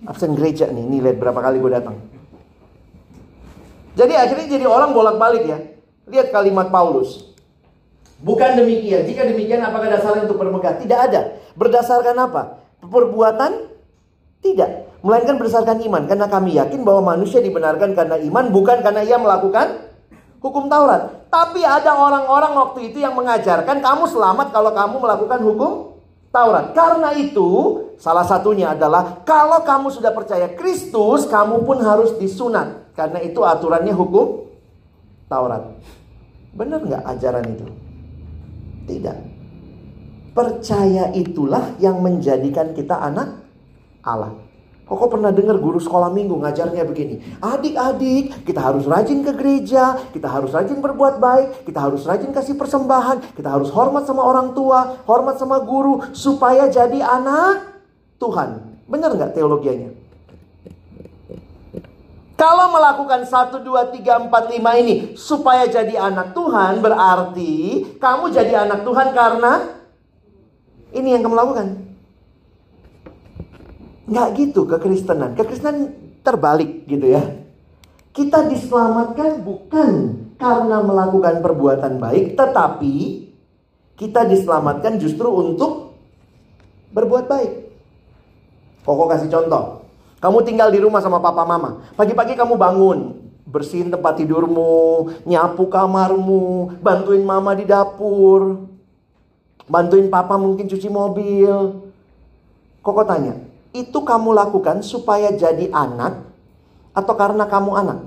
Absen 0.06 0.34
gereja 0.34 0.69
nih. 0.69 0.84
Nih 0.86 0.99
berapa 1.17 1.38
kali 1.38 1.62
gue 1.62 1.71
datang. 1.71 1.97
Jadi 3.97 4.13
akhirnya 4.13 4.45
jadi 4.49 4.65
orang 4.65 4.93
bolak-balik 4.93 5.43
ya. 5.45 5.58
Lihat 6.10 6.30
kalimat 6.30 6.69
Paulus. 6.69 7.34
Bukan 8.21 8.58
demikian. 8.58 9.06
Jika 9.06 9.25
demikian 9.30 9.62
apakah 9.62 9.89
dasarnya 9.89 10.25
untuk 10.25 10.41
bermegah? 10.41 10.82
Tidak 10.82 10.99
ada. 10.99 11.38
Berdasarkan 11.53 12.15
apa? 12.17 12.41
Perbuatan? 12.82 13.69
Tidak. 14.41 15.01
Melainkan 15.06 15.38
berdasarkan 15.38 15.82
iman. 15.86 16.10
Karena 16.10 16.25
kami 16.25 16.58
yakin 16.58 16.82
bahwa 16.82 17.13
manusia 17.13 17.41
dibenarkan 17.41 17.93
karena 17.93 18.17
iman. 18.21 18.49
Bukan 18.49 18.82
karena 18.82 19.06
ia 19.06 19.17
melakukan 19.21 19.89
hukum 20.41 20.69
Taurat. 20.69 21.30
Tapi 21.30 21.62
ada 21.62 21.93
orang-orang 21.93 22.53
waktu 22.58 22.89
itu 22.93 23.01
yang 23.01 23.13
mengajarkan 23.13 23.82
kamu 23.82 24.03
selamat 24.10 24.53
kalau 24.53 24.71
kamu 24.73 24.95
melakukan 25.01 25.41
hukum 25.41 25.71
Taurat. 26.32 26.72
Karena 26.72 27.13
itu 27.16 27.50
salah 27.98 28.24
satunya 28.24 28.72
adalah 28.74 29.22
kalau 29.26 29.63
kamu 29.63 29.92
sudah 29.92 30.12
percaya 30.13 30.54
Kristus, 30.54 31.28
kamu 31.28 31.63
pun 31.68 31.82
harus 31.82 32.16
disunat. 32.18 32.94
Karena 32.94 33.22
itu 33.22 33.44
aturannya 33.44 33.94
hukum 33.94 34.50
Taurat. 35.30 35.76
Benar 36.58 36.82
nggak 36.82 37.04
ajaran 37.06 37.46
itu? 37.46 37.68
Tidak. 38.88 39.18
Percaya 40.34 41.12
itulah 41.13 41.76
yang 41.82 42.00
menjadikan 42.00 42.72
kita 42.72 42.98
anak 42.98 43.42
Allah. 44.06 44.46
Kok 44.88 45.19
pernah 45.19 45.36
dengar 45.36 45.60
guru 45.60 45.84
sekolah 45.84 46.08
minggu 46.15 46.39
ngajarnya 46.39 46.88
begini? 46.88 47.19
Adik-adik, 47.43 48.47
kita 48.47 48.71
harus 48.71 48.88
rajin 48.88 49.19
ke 49.19 49.36
gereja, 49.36 50.00
kita 50.15 50.32
harus 50.32 50.56
rajin 50.56 50.80
berbuat 50.80 51.19
baik, 51.19 51.67
kita 51.67 51.91
harus 51.91 52.08
rajin 52.08 52.32
kasih 52.32 52.56
persembahan, 52.56 53.36
kita 53.36 53.52
harus 53.52 53.67
hormat 53.67 54.08
sama 54.08 54.23
orang 54.23 54.56
tua, 54.56 55.04
hormat 55.04 55.36
sama 55.36 55.60
guru, 55.60 56.08
supaya 56.15 56.71
jadi 56.71 57.04
anak 57.04 57.84
Tuhan. 58.15 58.80
Benar 58.88 59.12
nggak 59.12 59.36
teologianya? 59.36 59.91
Kalau 62.38 62.69
melakukan 62.71 63.26
1, 63.26 63.60
2, 63.60 63.97
3, 63.97 64.30
4, 64.30 64.62
5 64.62 64.82
ini 64.86 64.95
supaya 65.17 65.65
jadi 65.67 65.97
anak 66.00 66.38
Tuhan 66.38 66.80
berarti 66.86 67.54
kamu 67.97 68.30
jadi 68.30 68.63
anak 68.63 68.86
Tuhan 68.86 69.10
karena 69.12 69.73
ini 70.93 71.17
yang 71.17 71.26
kamu 71.26 71.34
lakukan. 71.34 71.77
Nggak 74.08 74.28
gitu 74.39 74.63
kekristenan. 74.63 75.36
Kekristenan 75.36 75.91
terbalik 76.24 76.88
gitu 76.88 77.12
ya. 77.12 77.24
Kita 78.15 78.48
diselamatkan 78.50 79.46
bukan 79.46 79.91
karena 80.41 80.82
melakukan 80.82 81.43
perbuatan 81.43 82.02
baik, 82.02 82.34
tetapi 82.34 82.96
kita 84.00 84.26
diselamatkan 84.26 84.98
justru 84.98 85.30
untuk 85.30 85.93
berbuat 86.96 87.30
baik. 87.30 87.52
Koko 88.88 89.06
kasih 89.12 89.30
contoh. 89.30 89.86
Kamu 90.17 90.41
tinggal 90.41 90.74
di 90.74 90.82
rumah 90.82 91.04
sama 91.04 91.22
papa 91.22 91.46
mama. 91.46 91.86
Pagi-pagi 91.93 92.34
kamu 92.34 92.58
bangun, 92.58 93.22
bersihin 93.46 93.93
tempat 93.93 94.17
tidurmu, 94.17 95.13
nyapu 95.30 95.70
kamarmu, 95.70 96.80
bantuin 96.82 97.22
mama 97.22 97.54
di 97.54 97.70
dapur, 97.70 98.65
bantuin 99.70 100.10
papa 100.10 100.39
mungkin 100.41 100.65
cuci 100.65 100.89
mobil. 100.89 101.86
Koko 102.82 103.02
tanya, 103.06 103.36
itu 103.78 104.02
kamu 104.02 104.34
lakukan 104.34 104.82
supaya 104.82 105.30
jadi 105.30 105.70
anak 105.70 106.26
atau 106.98 107.13
karena 107.13 107.46
kamu 107.46 107.72
anak? 107.78 108.00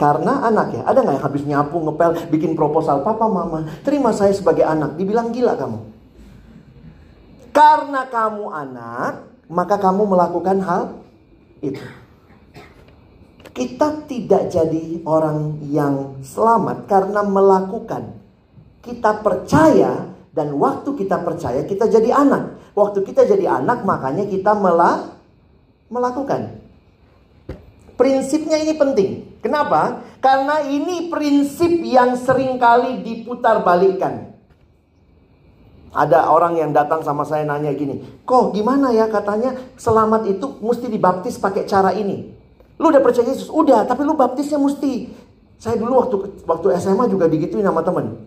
Karena 0.00 0.48
anak 0.48 0.72
ya, 0.72 0.82
ada 0.88 1.04
nggak 1.04 1.16
yang 1.20 1.26
habis 1.28 1.44
nyapu, 1.44 1.76
ngepel, 1.76 2.10
bikin 2.32 2.56
proposal, 2.56 3.04
papa 3.04 3.28
mama, 3.28 3.68
terima 3.84 4.16
saya 4.16 4.32
sebagai 4.32 4.64
anak, 4.64 4.96
dibilang 4.96 5.28
gila 5.28 5.60
kamu. 5.60 5.76
Karena 7.52 8.08
kamu 8.08 8.48
anak, 8.48 9.28
maka 9.50 9.76
kamu 9.76 10.08
melakukan 10.08 10.56
hal 10.64 10.82
itu. 11.60 11.84
Kita 13.52 14.08
tidak 14.08 14.48
jadi 14.48 15.04
orang 15.04 15.60
yang 15.68 16.24
selamat 16.24 16.88
karena 16.88 17.20
melakukan. 17.20 18.16
Kita 18.80 19.20
percaya 19.20 20.08
dan 20.30 20.54
waktu 20.54 20.94
kita 20.94 21.22
percaya 21.26 21.66
kita 21.66 21.90
jadi 21.90 22.14
anak. 22.14 22.74
Waktu 22.78 23.02
kita 23.02 23.26
jadi 23.26 23.50
anak 23.50 23.82
makanya 23.82 24.24
kita 24.30 24.54
melah 24.54 25.18
melakukan. 25.90 26.62
Prinsipnya 27.98 28.62
ini 28.62 28.78
penting. 28.78 29.10
Kenapa? 29.42 30.06
Karena 30.22 30.64
ini 30.64 31.10
prinsip 31.10 31.82
yang 31.82 32.14
sering 32.14 32.56
kali 32.56 33.02
diputar 33.02 33.60
balikan. 33.66 34.30
Ada 35.90 36.30
orang 36.30 36.54
yang 36.54 36.70
datang 36.70 37.02
sama 37.02 37.26
saya 37.26 37.42
nanya 37.42 37.74
gini, 37.74 38.22
kok 38.22 38.54
gimana 38.54 38.94
ya 38.94 39.10
katanya 39.10 39.58
selamat 39.74 40.22
itu 40.30 40.46
mesti 40.62 40.86
dibaptis 40.86 41.34
pakai 41.34 41.66
cara 41.66 41.90
ini. 41.90 42.30
Lu 42.78 42.94
udah 42.94 43.02
percaya 43.02 43.26
Yesus? 43.26 43.50
Udah, 43.50 43.82
tapi 43.84 44.06
lu 44.06 44.14
baptisnya 44.14 44.56
mesti. 44.56 45.10
Saya 45.58 45.76
dulu 45.76 45.98
waktu 45.98 46.16
waktu 46.46 46.66
SMA 46.78 47.10
juga 47.10 47.26
digituin 47.26 47.66
sama 47.66 47.82
temen. 47.82 48.22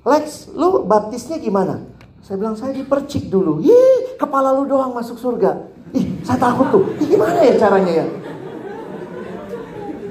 Lex, 0.00 0.48
lu 0.56 0.88
baptisnya 0.88 1.36
gimana? 1.36 1.84
Saya 2.24 2.40
bilang 2.40 2.56
saya 2.56 2.72
dipercik 2.72 3.28
dulu. 3.28 3.60
Ih, 3.60 4.16
kepala 4.16 4.56
lu 4.56 4.64
doang 4.64 4.96
masuk 4.96 5.20
surga. 5.20 5.68
Ih, 5.92 6.24
saya 6.24 6.40
takut 6.40 6.72
tuh. 6.72 6.84
Ih, 7.04 7.16
gimana 7.16 7.44
ya 7.44 7.54
caranya 7.60 7.92
ya? 8.04 8.06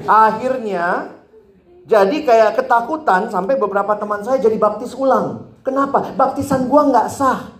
Akhirnya 0.06 0.86
jadi 1.90 2.22
kayak 2.22 2.62
ketakutan 2.62 3.34
sampai 3.34 3.58
beberapa 3.58 3.98
teman 3.98 4.22
saya 4.22 4.38
jadi 4.38 4.62
baptis 4.62 4.94
ulang. 4.94 5.50
Kenapa? 5.66 6.14
Baptisan 6.14 6.70
gua 6.70 6.86
nggak 6.86 7.08
sah. 7.10 7.58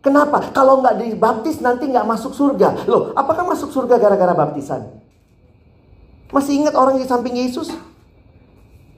Kenapa? 0.00 0.48
Kalau 0.56 0.80
nggak 0.80 0.96
dibaptis 0.96 1.60
nanti 1.60 1.84
nggak 1.84 2.08
masuk 2.08 2.32
surga. 2.32 2.88
Loh, 2.88 3.12
apakah 3.12 3.44
masuk 3.44 3.68
surga 3.68 4.00
gara-gara 4.00 4.32
baptisan? 4.32 4.88
Masih 6.32 6.56
ingat 6.56 6.72
orang 6.72 6.96
di 6.96 7.04
samping 7.04 7.36
Yesus? 7.36 7.68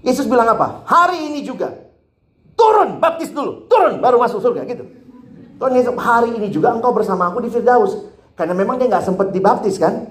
Yesus 0.06 0.30
bilang 0.30 0.46
apa? 0.46 0.86
Hari 0.86 1.26
ini 1.26 1.42
juga. 1.42 1.81
Turun, 2.62 3.02
baptis 3.02 3.34
dulu. 3.34 3.66
Turun, 3.66 3.98
baru 3.98 4.22
masuk 4.22 4.38
surga 4.38 4.62
gitu. 4.70 4.86
Tuhan 5.58 5.72
Yesus, 5.74 5.94
hari 5.98 6.30
ini 6.38 6.46
juga 6.54 6.70
engkau 6.70 6.94
bersama 6.94 7.26
aku 7.26 7.42
di 7.42 7.50
Firdaus. 7.50 8.06
Karena 8.38 8.54
memang 8.54 8.78
dia 8.78 8.86
nggak 8.86 9.02
sempat 9.02 9.34
dibaptis 9.34 9.82
kan? 9.82 10.06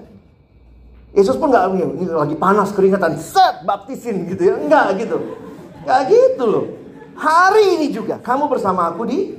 Yesus 1.16 1.36
pun 1.36 1.52
nggak 1.52 1.64
ini 1.76 2.08
lagi 2.08 2.36
panas 2.36 2.72
keringetan, 2.72 3.20
set 3.20 3.64
baptisin 3.68 4.24
gitu 4.32 4.48
ya, 4.48 4.54
enggak 4.56 4.96
gitu, 4.96 5.16
nggak 5.84 6.00
gitu 6.08 6.44
loh. 6.48 6.64
Hari 7.12 7.64
ini 7.76 7.86
juga 7.92 8.16
kamu 8.16 8.48
bersama 8.48 8.88
aku 8.88 9.04
di 9.04 9.36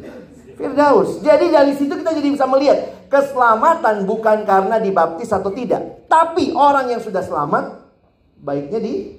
Firdaus. 0.54 1.18
Jadi 1.26 1.50
dari 1.50 1.74
situ 1.74 1.98
kita 1.98 2.14
jadi 2.14 2.30
bisa 2.30 2.46
melihat 2.46 3.10
keselamatan 3.10 4.06
bukan 4.06 4.46
karena 4.46 4.78
dibaptis 4.78 5.34
atau 5.34 5.50
tidak, 5.50 6.06
tapi 6.06 6.54
orang 6.54 6.94
yang 6.94 7.02
sudah 7.02 7.26
selamat 7.26 7.90
baiknya 8.38 8.78
di 8.78 9.18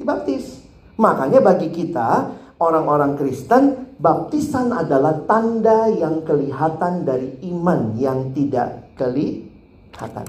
dibaptis. 0.00 0.64
Makanya 0.96 1.44
bagi 1.44 1.68
kita 1.68 2.32
orang-orang 2.56 3.16
Kristen, 3.20 3.94
baptisan 4.00 4.72
adalah 4.72 5.24
tanda 5.28 5.88
yang 5.92 6.24
kelihatan 6.24 7.04
dari 7.04 7.40
iman 7.52 7.96
yang 7.96 8.32
tidak 8.32 8.96
kelihatan. 8.96 10.26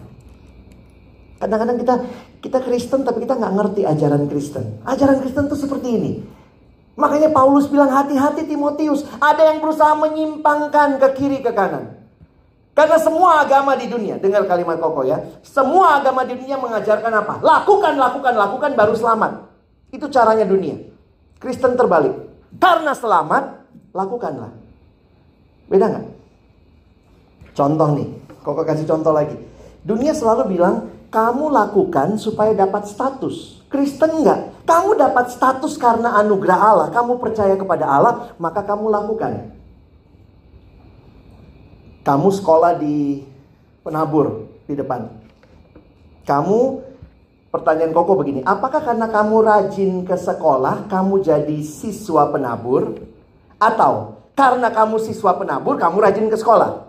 Kadang-kadang 1.37 1.77
kita 1.77 1.95
kita 2.41 2.59
Kristen 2.65 3.05
tapi 3.05 3.23
kita 3.23 3.37
nggak 3.37 3.53
ngerti 3.53 3.81
ajaran 3.85 4.25
Kristen. 4.25 4.81
Ajaran 4.83 5.21
Kristen 5.21 5.45
itu 5.47 5.57
seperti 5.57 5.89
ini. 5.93 6.11
Makanya 6.97 7.29
Paulus 7.29 7.69
bilang 7.69 7.93
hati-hati 7.93 8.49
Timotius. 8.49 9.05
Ada 9.21 9.53
yang 9.53 9.61
berusaha 9.61 9.93
menyimpangkan 9.93 10.97
ke 10.97 11.07
kiri 11.13 11.45
ke 11.45 11.53
kanan. 11.53 11.93
Karena 12.73 12.97
semua 13.01 13.41
agama 13.41 13.73
di 13.73 13.89
dunia, 13.89 14.21
dengar 14.21 14.45
kalimat 14.45 14.77
koko 14.77 15.01
ya. 15.05 15.17
Semua 15.41 15.97
agama 15.97 16.25
di 16.25 16.37
dunia 16.37 16.61
mengajarkan 16.61 17.09
apa? 17.09 17.41
Lakukan, 17.41 17.97
lakukan, 17.97 18.33
lakukan 18.37 18.71
baru 18.77 18.93
selamat. 18.93 19.49
Itu 19.93 20.09
caranya 20.09 20.45
dunia. 20.45 20.96
Kristen 21.38 21.78
terbalik. 21.78 22.13
Karena 22.58 22.93
selamat, 22.97 23.43
lakukanlah. 23.93 24.52
Beda 25.69 25.86
nggak? 25.91 26.06
Contoh 27.54 27.89
nih, 27.97 28.08
koko 28.45 28.62
kasih 28.62 28.86
contoh 28.86 29.13
lagi. 29.13 29.36
Dunia 29.82 30.13
selalu 30.13 30.58
bilang, 30.58 30.89
kamu 31.08 31.50
lakukan 31.50 32.19
supaya 32.19 32.54
dapat 32.54 32.86
status. 32.86 33.63
Kristen 33.67 34.23
enggak. 34.23 34.63
Kamu 34.67 35.00
dapat 35.00 35.32
status 35.32 35.80
karena 35.80 36.15
anugerah 36.19 36.60
Allah. 36.60 36.88
Kamu 36.91 37.19
percaya 37.19 37.56
kepada 37.56 37.88
Allah, 37.88 38.36
maka 38.39 38.63
kamu 38.63 38.91
lakukan. 38.91 39.56
Kamu 42.04 42.28
sekolah 42.32 42.80
di 42.80 43.23
penabur 43.84 44.47
di 44.67 44.76
depan. 44.76 45.12
Kamu 46.28 46.60
pertanyaan 47.58 47.91
Koko 47.91 48.13
begini, 48.15 48.46
apakah 48.46 48.86
karena 48.86 49.10
kamu 49.10 49.36
rajin 49.41 49.91
ke 50.06 50.13
sekolah, 50.13 50.86
kamu 50.86 51.26
jadi 51.26 51.60
siswa 51.65 52.30
penabur? 52.30 53.02
Atau 53.58 54.22
karena 54.38 54.70
kamu 54.70 55.02
siswa 55.02 55.34
penabur, 55.34 55.82
kamu 55.82 55.98
rajin 55.98 56.30
ke 56.30 56.38
sekolah? 56.38 56.86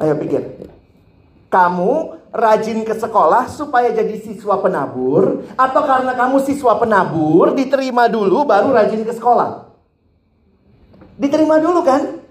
Ayo 0.00 0.16
pikir 0.18 0.72
kamu 1.54 2.18
rajin 2.34 2.82
ke 2.82 2.98
sekolah 2.98 3.46
supaya 3.46 3.94
jadi 3.94 4.18
siswa 4.18 4.58
penabur 4.58 5.46
atau 5.54 5.82
karena 5.86 6.18
kamu 6.18 6.42
siswa 6.42 6.74
penabur 6.82 7.54
diterima 7.54 8.10
dulu 8.10 8.42
baru 8.42 8.74
rajin 8.74 9.06
ke 9.06 9.14
sekolah? 9.14 9.70
Diterima 11.14 11.62
dulu 11.62 11.86
kan? 11.86 12.26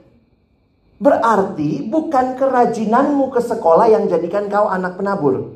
Berarti 1.00 1.88
bukan 1.88 2.36
kerajinanmu 2.36 3.32
ke 3.32 3.40
sekolah 3.40 3.88
yang 3.88 4.12
jadikan 4.12 4.52
kau 4.52 4.68
anak 4.68 5.00
penabur. 5.00 5.56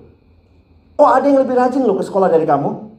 Oh 0.97 1.05
ada 1.05 1.29
yang 1.29 1.45
lebih 1.45 1.53
rajin 1.53 1.85
loh 1.85 1.95
ke 2.01 2.05
sekolah 2.05 2.25
dari 2.27 2.43
kamu. 2.49 2.89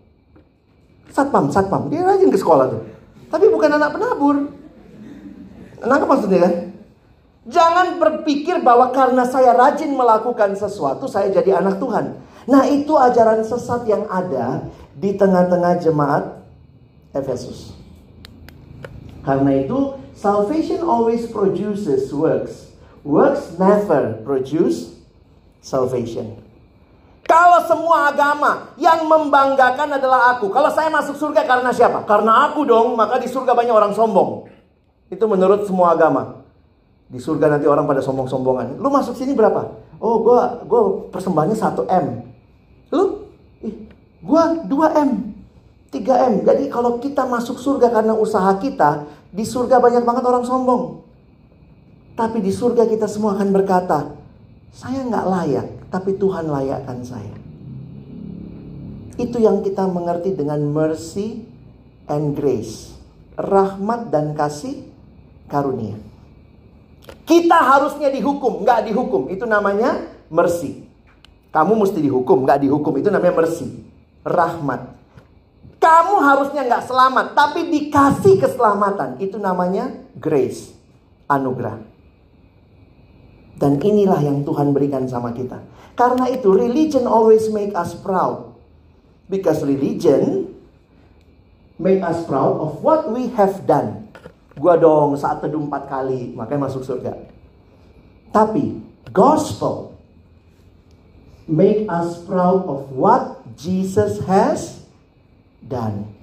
Satpam, 1.10 1.50
satpam. 1.50 1.90
Dia 1.90 2.06
rajin 2.06 2.30
ke 2.30 2.38
sekolah 2.38 2.70
tuh. 2.70 2.82
Tapi 3.28 3.50
bukan 3.50 3.74
anak 3.74 3.90
penabur. 3.98 4.36
Nangkep 5.82 6.08
maksudnya 6.08 6.40
kan? 6.46 6.54
Jangan 7.48 7.96
berpikir 7.96 8.60
bahwa 8.60 8.92
karena 8.92 9.24
saya 9.24 9.56
rajin 9.56 9.96
melakukan 9.96 10.52
sesuatu, 10.54 11.08
saya 11.08 11.32
jadi 11.32 11.58
anak 11.58 11.80
Tuhan. 11.80 12.20
Nah, 12.44 12.64
itu 12.68 12.92
ajaran 12.92 13.40
sesat 13.40 13.88
yang 13.88 14.04
ada 14.08 14.68
di 14.96 15.16
tengah-tengah 15.16 15.80
jemaat 15.80 16.44
Efesus. 17.16 17.72
Karena 19.24 19.64
itu, 19.64 19.96
salvation 20.12 20.84
always 20.84 21.24
produces 21.28 22.12
works. 22.12 22.72
Works 23.00 23.56
never 23.56 24.20
produce 24.24 24.92
salvation. 25.64 26.47
Kalau 27.28 27.60
semua 27.68 28.08
agama 28.08 28.72
yang 28.80 29.04
membanggakan 29.04 30.00
adalah 30.00 30.32
aku. 30.32 30.48
Kalau 30.48 30.72
saya 30.72 30.88
masuk 30.88 31.12
surga 31.20 31.44
karena 31.44 31.68
siapa? 31.76 32.08
Karena 32.08 32.48
aku 32.48 32.64
dong, 32.64 32.96
maka 32.96 33.20
di 33.20 33.28
surga 33.28 33.52
banyak 33.52 33.74
orang 33.76 33.92
sombong. 33.92 34.48
Itu 35.12 35.28
menurut 35.28 35.68
semua 35.68 35.92
agama. 35.92 36.40
Di 37.04 37.20
surga 37.20 37.52
nanti 37.52 37.68
orang 37.68 37.84
pada 37.84 38.00
sombong-sombongan. 38.00 38.80
Lu 38.80 38.88
masuk 38.88 39.12
sini 39.12 39.36
berapa? 39.36 39.60
Oh, 40.00 40.24
gua 40.24 40.64
gua 40.64 41.08
persembahannya 41.12 41.56
1 41.56 41.84
M. 41.84 42.06
Lu? 42.96 43.28
Ih, 43.60 43.76
gua 44.24 44.64
2 44.64 45.04
M. 45.04 45.10
3 45.92 46.32
M. 46.32 46.34
Jadi 46.48 46.64
kalau 46.72 46.96
kita 46.96 47.28
masuk 47.28 47.60
surga 47.60 47.92
karena 47.92 48.16
usaha 48.16 48.56
kita, 48.56 49.04
di 49.28 49.44
surga 49.44 49.76
banyak 49.80 50.00
banget 50.04 50.24
orang 50.24 50.44
sombong. 50.48 51.04
Tapi 52.16 52.40
di 52.40 52.52
surga 52.52 52.88
kita 52.88 53.04
semua 53.04 53.36
akan 53.36 53.48
berkata, 53.52 54.16
saya 54.72 55.04
nggak 55.06 55.26
layak, 55.28 55.68
tapi 55.88 56.16
Tuhan 56.16 56.48
layakkan 56.48 57.00
saya. 57.04 57.36
Itu 59.18 59.42
yang 59.42 59.66
kita 59.66 59.88
mengerti 59.90 60.36
dengan 60.36 60.62
mercy 60.62 61.42
and 62.06 62.38
grace. 62.38 62.94
Rahmat 63.34 64.14
dan 64.14 64.34
kasih 64.34 64.86
karunia. 65.50 65.98
Kita 67.24 67.58
harusnya 67.60 68.12
dihukum, 68.12 68.62
nggak 68.62 68.88
dihukum. 68.88 69.32
Itu 69.32 69.44
namanya 69.44 70.06
mercy. 70.30 70.86
Kamu 71.50 71.74
mesti 71.80 71.98
dihukum, 71.98 72.44
nggak 72.44 72.62
dihukum. 72.68 72.92
Itu 73.00 73.08
namanya 73.08 73.34
mercy. 73.42 73.68
Rahmat. 74.22 74.96
Kamu 75.78 76.14
harusnya 76.20 76.66
nggak 76.66 76.84
selamat, 76.90 77.26
tapi 77.32 77.70
dikasih 77.70 78.38
keselamatan. 78.38 79.18
Itu 79.22 79.38
namanya 79.38 79.90
grace. 80.18 80.74
Anugerah. 81.30 81.97
Dan 83.58 83.82
inilah 83.82 84.22
yang 84.22 84.46
Tuhan 84.46 84.70
berikan 84.70 85.04
sama 85.10 85.34
kita. 85.34 85.58
Karena 85.98 86.30
itu 86.30 86.54
religion 86.54 87.10
always 87.10 87.50
make 87.50 87.74
us 87.74 87.98
proud. 87.98 88.54
Because 89.26 89.66
religion 89.66 90.54
make 91.76 91.98
us 92.06 92.22
proud 92.22 92.62
of 92.62 92.78
what 92.80 93.10
we 93.10 93.34
have 93.34 93.66
done. 93.66 94.06
Gua 94.54 94.78
dong 94.78 95.18
saat 95.18 95.42
teduh 95.42 95.62
empat 95.62 95.90
kali, 95.90 96.34
makanya 96.34 96.70
masuk 96.70 96.86
surga. 96.86 97.14
Tapi 98.30 98.78
gospel 99.10 99.94
make 101.46 101.86
us 101.90 102.22
proud 102.26 102.66
of 102.66 102.90
what 102.94 103.42
Jesus 103.58 104.22
has 104.26 104.82
done. 105.62 106.14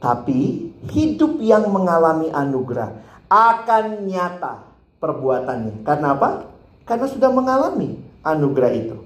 Tapi 0.00 0.72
hidup 0.88 1.36
yang 1.38 1.68
mengalami 1.68 2.32
anugerah 2.32 2.96
akan 3.28 4.04
nyata 4.04 4.66
perbuatannya. 5.00 5.86
Karena 5.86 6.14
apa? 6.14 6.51
Karena 6.82 7.06
sudah 7.06 7.30
mengalami 7.30 7.98
anugerah 8.26 8.72
itu. 8.74 8.98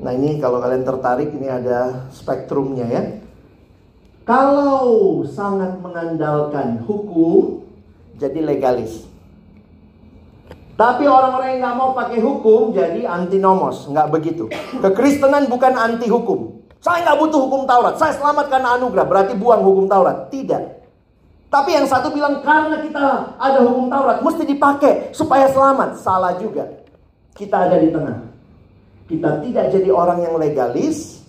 Nah 0.00 0.12
ini 0.12 0.36
kalau 0.42 0.60
kalian 0.60 0.84
tertarik 0.84 1.30
ini 1.32 1.48
ada 1.48 2.08
spektrumnya 2.12 2.86
ya. 2.90 3.02
Kalau 4.24 5.20
sangat 5.28 5.80
mengandalkan 5.84 6.80
hukum, 6.88 7.60
jadi 8.16 8.40
legalis. 8.40 9.04
Tapi 10.74 11.06
orang-orang 11.06 11.54
yang 11.54 11.60
nggak 11.62 11.76
mau 11.78 11.90
pakai 11.94 12.18
hukum 12.18 12.74
jadi 12.74 13.06
antinomos, 13.06 13.86
nggak 13.86 14.10
begitu. 14.10 14.50
Kekristenan 14.82 15.46
bukan 15.46 15.76
anti 15.78 16.10
hukum. 16.10 16.64
Saya 16.82 17.04
nggak 17.06 17.18
butuh 17.20 17.40
hukum 17.46 17.62
Taurat, 17.64 17.94
saya 17.96 18.12
selamat 18.16 18.50
karena 18.50 18.74
anugerah, 18.76 19.06
berarti 19.06 19.32
buang 19.38 19.62
hukum 19.62 19.86
Taurat. 19.86 20.28
Tidak. 20.34 20.73
Tapi 21.54 21.70
yang 21.70 21.86
satu 21.86 22.10
bilang 22.10 22.42
karena 22.42 22.82
kita 22.82 23.38
ada 23.38 23.62
hukum 23.62 23.86
Taurat, 23.86 24.18
mesti 24.26 24.42
dipakai 24.42 25.14
supaya 25.14 25.46
selamat. 25.46 26.02
Salah 26.02 26.34
juga. 26.34 26.66
Kita 27.30 27.70
ada 27.70 27.78
di 27.78 27.94
tengah. 27.94 28.26
Kita 29.06 29.38
tidak 29.38 29.70
jadi 29.70 29.90
orang 29.94 30.26
yang 30.26 30.34
legalis, 30.34 31.22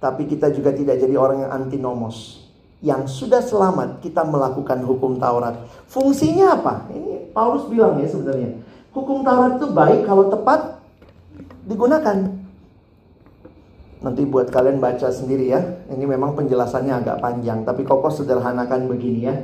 tapi 0.00 0.24
kita 0.24 0.48
juga 0.48 0.72
tidak 0.72 0.96
jadi 0.96 1.12
orang 1.12 1.44
yang 1.44 1.52
antinomos. 1.52 2.40
Yang 2.80 3.12
sudah 3.12 3.44
selamat, 3.44 4.00
kita 4.00 4.24
melakukan 4.24 4.80
hukum 4.80 5.20
Taurat. 5.20 5.60
Fungsinya 5.92 6.56
apa? 6.56 6.88
Ini 6.88 7.28
Paulus 7.36 7.68
bilang 7.68 8.00
ya 8.00 8.08
sebenarnya. 8.08 8.56
Hukum 8.96 9.20
Taurat 9.20 9.60
itu 9.60 9.68
baik 9.76 10.08
kalau 10.08 10.32
tepat 10.32 10.80
digunakan. 11.68 12.39
Nanti 14.00 14.24
buat 14.24 14.48
kalian 14.48 14.80
baca 14.80 15.12
sendiri 15.12 15.52
ya. 15.52 15.60
Ini 15.92 16.04
memang 16.08 16.32
penjelasannya 16.32 17.04
agak 17.04 17.20
panjang, 17.20 17.68
tapi 17.68 17.84
Koko 17.84 18.08
sederhanakan 18.08 18.88
begini 18.88 19.20
ya. 19.28 19.36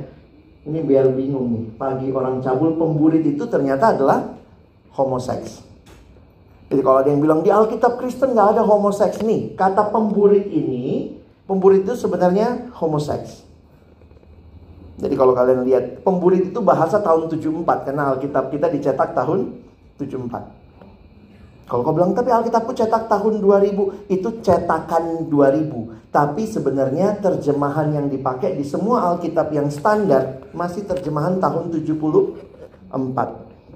Ini 0.65 0.81
biar 0.81 1.13
bingung 1.13 1.53
nih. 1.53 1.65
Pagi 1.77 2.09
orang 2.09 2.41
cabul 2.41 2.73
pemburit 2.75 3.21
itu 3.21 3.45
ternyata 3.45 3.93
adalah 3.93 4.33
homoseks. 4.97 5.63
Jadi 6.67 6.81
kalau 6.83 6.99
ada 6.99 7.09
yang 7.13 7.23
bilang 7.23 7.45
di 7.45 7.53
Alkitab 7.53 7.95
Kristen 7.95 8.35
nggak 8.35 8.59
ada 8.59 8.63
homoseks 8.67 9.23
nih, 9.23 9.55
kata 9.55 9.87
pemburit 9.87 10.51
ini, 10.51 11.15
pemburit 11.47 11.87
itu 11.87 11.95
sebenarnya 11.95 12.73
homoseks. 12.75 13.47
Jadi 14.97 15.13
kalau 15.13 15.37
kalian 15.37 15.63
lihat 15.63 16.01
pemburit 16.01 16.49
itu 16.49 16.59
bahasa 16.59 16.97
tahun 16.99 17.29
74 17.29 17.85
karena 17.87 18.03
Alkitab 18.11 18.49
kita 18.49 18.67
dicetak 18.73 19.13
tahun 19.13 19.53
74. 20.01 20.66
Kalau 21.67 21.83
kau 21.83 21.91
bilang 21.91 22.15
tapi 22.15 22.31
Alkitabku 22.31 22.71
cetak 22.71 23.11
tahun 23.11 23.43
2000 23.43 24.07
itu 24.07 24.29
cetakan 24.39 25.27
2000. 25.27 26.15
Tapi 26.15 26.47
sebenarnya 26.47 27.19
terjemahan 27.19 27.91
yang 27.91 28.07
dipakai 28.07 28.55
di 28.55 28.63
semua 28.63 29.03
Alkitab 29.11 29.51
yang 29.51 29.67
standar 29.67 30.47
masih 30.55 30.87
terjemahan 30.87 31.43
tahun 31.43 31.75
74. 31.75 32.87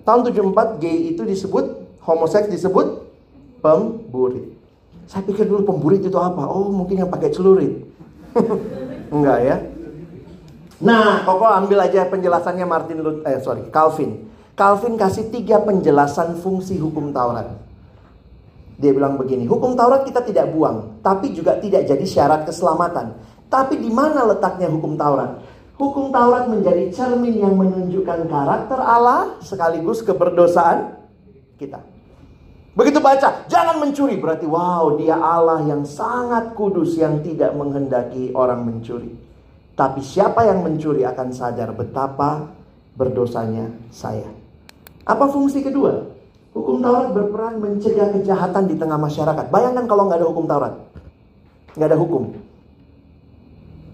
Tahun 0.08 0.22
74 0.24 0.80
gay 0.80 1.12
itu 1.12 1.28
disebut 1.28 1.84
homoseks 2.08 2.48
disebut 2.48 3.12
pemburit. 3.60 4.56
Saya 5.12 5.28
pikir 5.28 5.44
dulu 5.44 5.68
pemburit 5.76 6.00
itu 6.00 6.16
apa? 6.16 6.48
Oh 6.48 6.72
mungkin 6.72 7.04
yang 7.04 7.12
pakai 7.12 7.28
celurit. 7.36 7.76
Enggak 9.14 9.40
ya. 9.44 9.56
Nah, 10.82 11.28
Koko 11.28 11.46
ambil 11.46 11.84
aja 11.86 12.08
penjelasannya 12.10 12.66
Martin 12.66 13.04
Luther, 13.06 13.28
eh 13.30 13.38
sorry, 13.44 13.68
Calvin. 13.70 14.32
Calvin 14.58 14.98
kasih 14.98 15.30
tiga 15.30 15.62
penjelasan 15.62 16.40
fungsi 16.42 16.80
hukum 16.82 17.14
Taurat. 17.14 17.71
Dia 18.82 18.98
bilang 18.98 19.14
begini, 19.14 19.46
hukum 19.46 19.78
Taurat 19.78 20.02
kita 20.02 20.26
tidak 20.26 20.50
buang, 20.50 20.98
tapi 21.06 21.30
juga 21.38 21.62
tidak 21.62 21.86
jadi 21.86 22.02
syarat 22.02 22.50
keselamatan. 22.50 23.14
Tapi 23.46 23.78
di 23.78 23.94
mana 23.94 24.26
letaknya 24.26 24.66
hukum 24.74 24.98
Taurat? 24.98 25.38
Hukum 25.78 26.10
Taurat 26.10 26.50
menjadi 26.50 26.90
cermin 26.90 27.38
yang 27.38 27.54
menunjukkan 27.54 28.26
karakter 28.26 28.80
Allah 28.82 29.38
sekaligus 29.46 30.02
keberdosaan 30.02 30.98
kita. 31.62 31.78
Begitu 32.74 32.98
baca, 33.04 33.46
jangan 33.46 33.78
mencuri. 33.78 34.18
Berarti 34.18 34.50
wow, 34.50 34.98
dia 34.98 35.20
Allah 35.20 35.62
yang 35.68 35.86
sangat 35.86 36.58
kudus 36.58 36.98
yang 36.98 37.22
tidak 37.22 37.54
menghendaki 37.54 38.34
orang 38.34 38.66
mencuri. 38.66 39.14
Tapi 39.78 40.02
siapa 40.02 40.48
yang 40.48 40.66
mencuri 40.66 41.06
akan 41.06 41.30
sadar 41.36 41.76
betapa 41.76 42.50
berdosanya 42.96 43.70
saya. 43.94 44.30
Apa 45.04 45.28
fungsi 45.30 45.60
kedua? 45.60 46.21
Hukum 46.52 46.84
Taurat 46.84 47.16
berperan 47.16 47.64
mencegah 47.64 48.12
kejahatan 48.12 48.68
di 48.68 48.76
tengah 48.76 49.00
masyarakat. 49.00 49.48
Bayangkan 49.48 49.88
kalau 49.88 50.12
nggak 50.12 50.20
ada 50.20 50.28
hukum 50.28 50.46
Taurat. 50.52 50.74
Nggak 51.80 51.90
ada 51.96 52.00
hukum. 52.00 52.24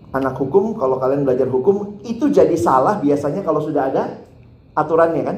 Anak 0.10 0.36
hukum, 0.42 0.74
kalau 0.74 0.98
kalian 0.98 1.22
belajar 1.22 1.46
hukum, 1.46 2.02
itu 2.02 2.32
jadi 2.34 2.58
salah 2.58 2.98
biasanya 2.98 3.46
kalau 3.46 3.62
sudah 3.62 3.94
ada 3.94 4.04
aturannya 4.74 5.22
kan. 5.22 5.38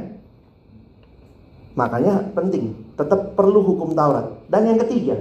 Makanya 1.76 2.32
penting, 2.32 2.72
tetap 2.96 3.36
perlu 3.36 3.68
hukum 3.68 3.92
Taurat. 3.92 4.40
Dan 4.48 4.72
yang 4.72 4.80
ketiga, 4.88 5.20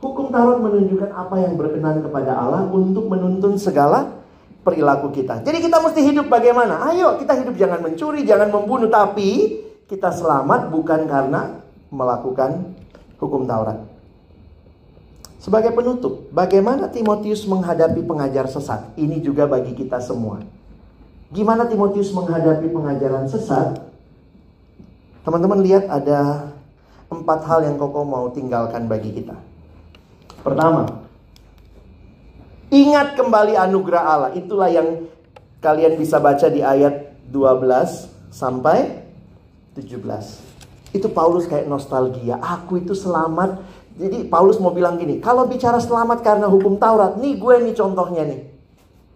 hukum 0.00 0.32
Taurat 0.32 0.64
menunjukkan 0.64 1.12
apa 1.12 1.36
yang 1.44 1.60
berkenan 1.60 2.00
kepada 2.00 2.32
Allah 2.32 2.64
untuk 2.72 3.04
menuntun 3.12 3.60
segala 3.60 4.16
perilaku 4.64 5.12
kita. 5.12 5.44
Jadi 5.44 5.60
kita 5.60 5.76
mesti 5.76 6.00
hidup 6.00 6.32
bagaimana? 6.32 6.88
Ayo 6.88 7.20
kita 7.20 7.36
hidup 7.36 7.52
jangan 7.60 7.84
mencuri, 7.84 8.24
jangan 8.24 8.48
membunuh, 8.48 8.88
tapi 8.88 9.60
kita 9.88 10.08
selamat 10.12 10.72
bukan 10.72 11.04
karena 11.04 11.60
melakukan 11.92 12.74
hukum 13.20 13.44
Taurat. 13.44 13.78
Sebagai 15.38 15.76
penutup, 15.76 16.32
bagaimana 16.32 16.88
Timotius 16.88 17.44
menghadapi 17.44 18.00
pengajar 18.00 18.48
sesat? 18.48 18.96
Ini 18.96 19.20
juga 19.20 19.44
bagi 19.44 19.76
kita 19.76 20.00
semua. 20.00 20.40
Gimana 21.28 21.68
Timotius 21.68 22.08
menghadapi 22.16 22.72
pengajaran 22.72 23.28
sesat? 23.28 23.84
Teman-teman 25.20 25.60
lihat 25.60 25.84
ada 25.92 26.48
empat 27.12 27.44
hal 27.44 27.68
yang 27.68 27.76
Koko 27.76 28.08
mau 28.08 28.32
tinggalkan 28.32 28.88
bagi 28.88 29.12
kita. 29.12 29.36
Pertama, 30.40 31.04
Ingat 32.74 33.14
kembali 33.14 33.54
anugerah 33.54 34.02
Allah. 34.02 34.30
Itulah 34.34 34.66
yang 34.66 35.06
kalian 35.62 35.94
bisa 35.94 36.18
baca 36.18 36.50
di 36.50 36.58
ayat 36.58 37.14
12 37.30 38.34
sampai 38.34 39.03
17. 39.74 40.94
Itu 40.94 41.10
Paulus 41.10 41.50
kayak 41.50 41.66
nostalgia. 41.66 42.38
Aku 42.38 42.78
itu 42.78 42.94
selamat. 42.94 43.60
Jadi 43.94 44.26
Paulus 44.26 44.58
mau 44.58 44.74
bilang 44.74 44.98
gini, 44.98 45.22
kalau 45.22 45.46
bicara 45.46 45.78
selamat 45.78 46.22
karena 46.22 46.50
hukum 46.50 46.78
Taurat, 46.78 47.14
nih 47.18 47.38
gue 47.38 47.54
nih 47.62 47.74
contohnya 47.78 48.26
nih. 48.26 48.40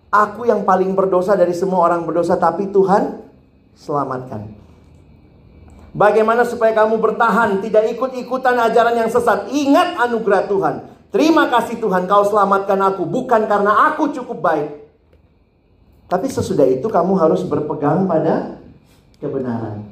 Aku 0.09 0.47
yang 0.47 0.63
paling 0.63 0.95
berdosa 0.95 1.35
dari 1.35 1.51
semua 1.51 1.83
orang 1.83 2.07
berdosa, 2.07 2.39
tapi 2.39 2.71
Tuhan 2.71 3.23
selamatkan. 3.75 4.55
Bagaimana 5.99 6.47
supaya 6.47 6.71
kamu 6.79 6.95
bertahan, 7.03 7.59
tidak 7.59 7.91
ikut-ikutan 7.99 8.55
ajaran 8.55 8.95
yang 9.03 9.11
sesat. 9.11 9.51
Ingat 9.51 9.99
anugerah 9.99 10.47
Tuhan. 10.47 10.75
Terima 11.09 11.49
kasih 11.49 11.81
Tuhan 11.81 12.05
kau 12.05 12.23
selamatkan 12.29 12.77
aku 12.85 13.09
bukan 13.09 13.49
karena 13.49 13.93
aku 13.93 14.13
cukup 14.13 14.45
baik. 14.45 14.69
Tapi 16.09 16.27
sesudah 16.29 16.69
itu 16.69 16.85
kamu 16.89 17.17
harus 17.17 17.41
berpegang 17.45 18.05
pada 18.05 18.61
kebenaran. 19.21 19.88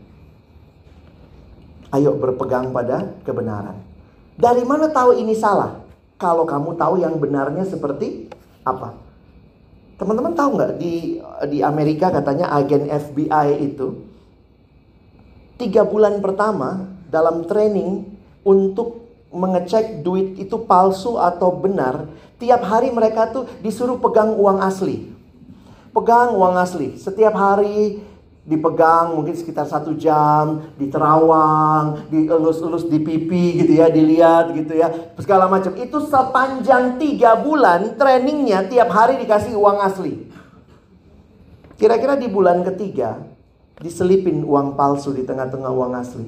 Ayo 1.97 2.13
berpegang 2.13 2.77
pada 2.77 3.09
kebenaran. 3.25 3.81
Dari 4.37 4.61
mana 4.69 4.93
tahu 4.93 5.17
ini 5.17 5.33
salah? 5.33 5.81
Kalau 6.21 6.45
kamu 6.45 6.77
tahu 6.77 7.01
yang 7.01 7.17
benarnya 7.17 7.65
seperti 7.65 8.29
apa? 8.69 8.93
Teman-teman 9.97 10.37
tahu 10.37 10.61
nggak 10.61 10.73
di 10.77 11.25
di 11.49 11.59
Amerika 11.65 12.13
katanya 12.13 12.53
agen 12.53 12.85
FBI 12.85 13.65
itu 13.65 14.05
tiga 15.57 15.89
bulan 15.89 16.21
pertama 16.21 16.85
dalam 17.09 17.49
training 17.49 18.05
untuk 18.45 19.09
mengecek 19.33 20.05
duit 20.05 20.37
itu 20.37 20.57
palsu 20.69 21.17
atau 21.17 21.53
benar, 21.53 22.09
tiap 22.37 22.65
hari 22.65 22.93
mereka 22.93 23.33
tuh 23.33 23.49
disuruh 23.61 23.97
pegang 24.01 24.37
uang 24.37 24.61
asli. 24.61 25.13
Pegang 25.97 26.37
uang 26.37 26.61
asli. 26.61 27.01
Setiap 27.01 27.33
hari 27.33 28.01
dipegang 28.47 29.19
mungkin 29.19 29.35
sekitar 29.35 29.67
satu 29.67 29.99
jam, 29.99 30.71
diterawang, 30.79 32.07
dielus-elus 32.07 32.87
di 32.87 33.03
pipi 33.03 33.59
gitu 33.59 33.83
ya, 33.83 33.91
dilihat 33.91 34.55
gitu 34.55 34.79
ya, 34.79 34.89
segala 35.19 35.51
macam. 35.51 35.75
Itu 35.75 35.99
sepanjang 36.07 37.03
tiga 37.03 37.35
bulan 37.43 37.99
trainingnya 37.99 38.71
tiap 38.71 38.95
hari 38.95 39.19
dikasih 39.19 39.59
uang 39.59 39.79
asli. 39.83 40.31
Kira-kira 41.77 42.15
di 42.15 42.31
bulan 42.31 42.63
ketiga 42.63 43.21
diselipin 43.83 44.47
uang 44.47 44.79
palsu 44.79 45.13
di 45.13 45.27
tengah-tengah 45.27 45.69
uang 45.75 45.93
asli. 45.99 46.27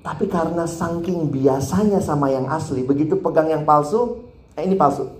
Tapi 0.00 0.30
karena 0.30 0.64
saking 0.64 1.28
biasanya 1.28 1.98
sama 1.98 2.30
yang 2.30 2.46
asli, 2.48 2.86
begitu 2.86 3.18
pegang 3.18 3.50
yang 3.50 3.66
palsu, 3.66 4.30
eh 4.54 4.62
ini 4.62 4.78
palsu. 4.78 5.10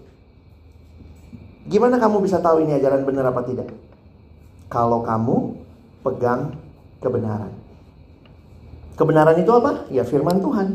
Gimana 1.67 1.97
kamu 1.97 2.21
bisa 2.23 2.39
tahu 2.39 2.63
ini 2.63 2.77
ajaran 2.77 3.03
benar 3.03 3.33
apa 3.33 3.43
tidak? 3.43 3.73
Kalau 4.69 5.01
kamu 5.01 5.64
pegang 6.05 6.55
kebenaran. 7.01 7.53
Kebenaran 8.95 9.37
itu 9.41 9.51
apa? 9.51 9.89
Ya 9.91 10.05
firman 10.05 10.39
Tuhan. 10.39 10.69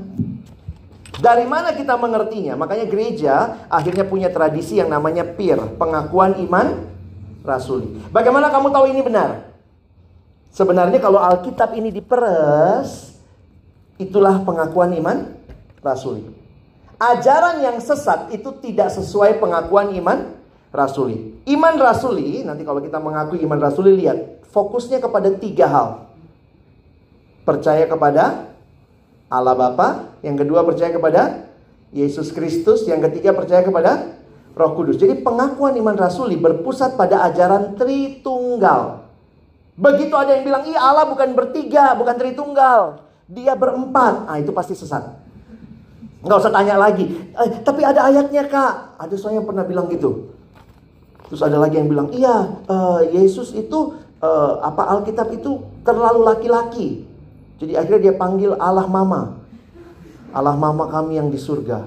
Dari 1.20 1.46
mana 1.48 1.76
kita 1.76 1.96
mengertinya? 1.96 2.56
Makanya 2.60 2.86
gereja 2.88 3.34
akhirnya 3.68 4.08
punya 4.08 4.32
tradisi 4.32 4.80
yang 4.80 4.92
namanya 4.92 5.24
PIR, 5.24 5.80
pengakuan 5.80 6.36
iman 6.48 6.90
rasuli. 7.44 8.02
Bagaimana 8.12 8.52
kamu 8.52 8.68
tahu 8.72 8.86
ini 8.92 9.02
benar? 9.04 9.52
Sebenarnya 10.50 10.98
kalau 10.98 11.22
Alkitab 11.22 11.76
ini 11.78 11.94
diperes, 11.94 13.20
itulah 14.00 14.42
pengakuan 14.42 14.96
iman 14.98 15.18
rasuli. 15.84 16.24
Ajaran 17.00 17.64
yang 17.64 17.78
sesat 17.80 18.32
itu 18.36 18.52
tidak 18.60 18.92
sesuai 18.92 19.40
pengakuan 19.40 19.92
iman 20.00 20.36
rasuli. 20.72 21.40
Iman 21.48 21.76
rasuli, 21.80 22.44
nanti 22.44 22.64
kalau 22.64 22.84
kita 22.84 23.00
mengaku 23.00 23.40
iman 23.40 23.60
rasuli, 23.60 23.96
lihat 23.96 24.39
fokusnya 24.50 25.02
kepada 25.02 25.30
tiga 25.38 25.66
hal. 25.70 25.90
Percaya 27.46 27.86
kepada 27.90 28.54
Allah 29.30 29.56
Bapa, 29.58 30.18
yang 30.26 30.38
kedua 30.38 30.66
percaya 30.66 30.90
kepada 30.94 31.50
Yesus 31.90 32.30
Kristus, 32.34 32.86
yang 32.86 33.02
ketiga 33.10 33.34
percaya 33.34 33.66
kepada 33.66 34.18
Roh 34.54 34.74
Kudus. 34.78 34.98
Jadi 34.98 35.22
pengakuan 35.22 35.78
iman 35.78 35.98
rasuli 35.98 36.38
berpusat 36.38 36.98
pada 36.98 37.26
ajaran 37.30 37.78
Tritunggal. 37.78 39.06
Begitu 39.80 40.12
ada 40.14 40.36
yang 40.36 40.44
bilang, 40.44 40.64
iya 40.68 40.82
Allah 40.84 41.08
bukan 41.08 41.32
bertiga, 41.38 41.96
bukan 41.96 42.16
Tritunggal. 42.20 43.06
Dia 43.30 43.54
berempat. 43.54 44.28
Ah 44.28 44.38
itu 44.42 44.52
pasti 44.52 44.74
sesat. 44.76 45.06
Nggak 46.20 46.38
usah 46.42 46.52
tanya 46.52 46.76
lagi. 46.76 47.06
Eh, 47.32 47.50
tapi 47.64 47.86
ada 47.86 48.10
ayatnya 48.10 48.50
kak. 48.50 49.00
Ada 49.00 49.16
saya 49.16 49.40
yang 49.40 49.48
pernah 49.48 49.64
bilang 49.64 49.88
gitu. 49.88 50.36
Terus 51.30 51.46
ada 51.46 51.62
lagi 51.62 51.78
yang 51.78 51.88
bilang, 51.88 52.10
iya 52.10 52.58
uh, 52.66 53.06
Yesus 53.06 53.54
itu 53.54 53.94
uh, 54.24 54.64
apa 54.64 55.00
Alkitab 55.00 55.32
itu 55.36 55.64
terlalu 55.84 56.24
laki-laki. 56.24 57.04
Jadi 57.60 57.76
akhirnya 57.76 58.12
dia 58.12 58.16
panggil 58.16 58.56
Allah 58.56 58.88
Mama. 58.88 59.36
Allah 60.32 60.56
Mama 60.56 60.88
kami 60.88 61.20
yang 61.20 61.28
di 61.28 61.40
surga. 61.40 61.84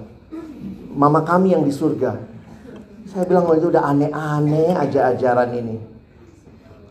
Mama 0.92 1.24
kami 1.24 1.56
yang 1.56 1.64
di 1.64 1.72
surga. 1.72 2.20
Saya 3.08 3.24
bilang, 3.24 3.48
oh 3.48 3.56
itu 3.56 3.72
udah 3.72 3.88
aneh-aneh 3.88 4.76
aja 4.76 5.12
ajaran 5.12 5.52
ini. 5.56 5.76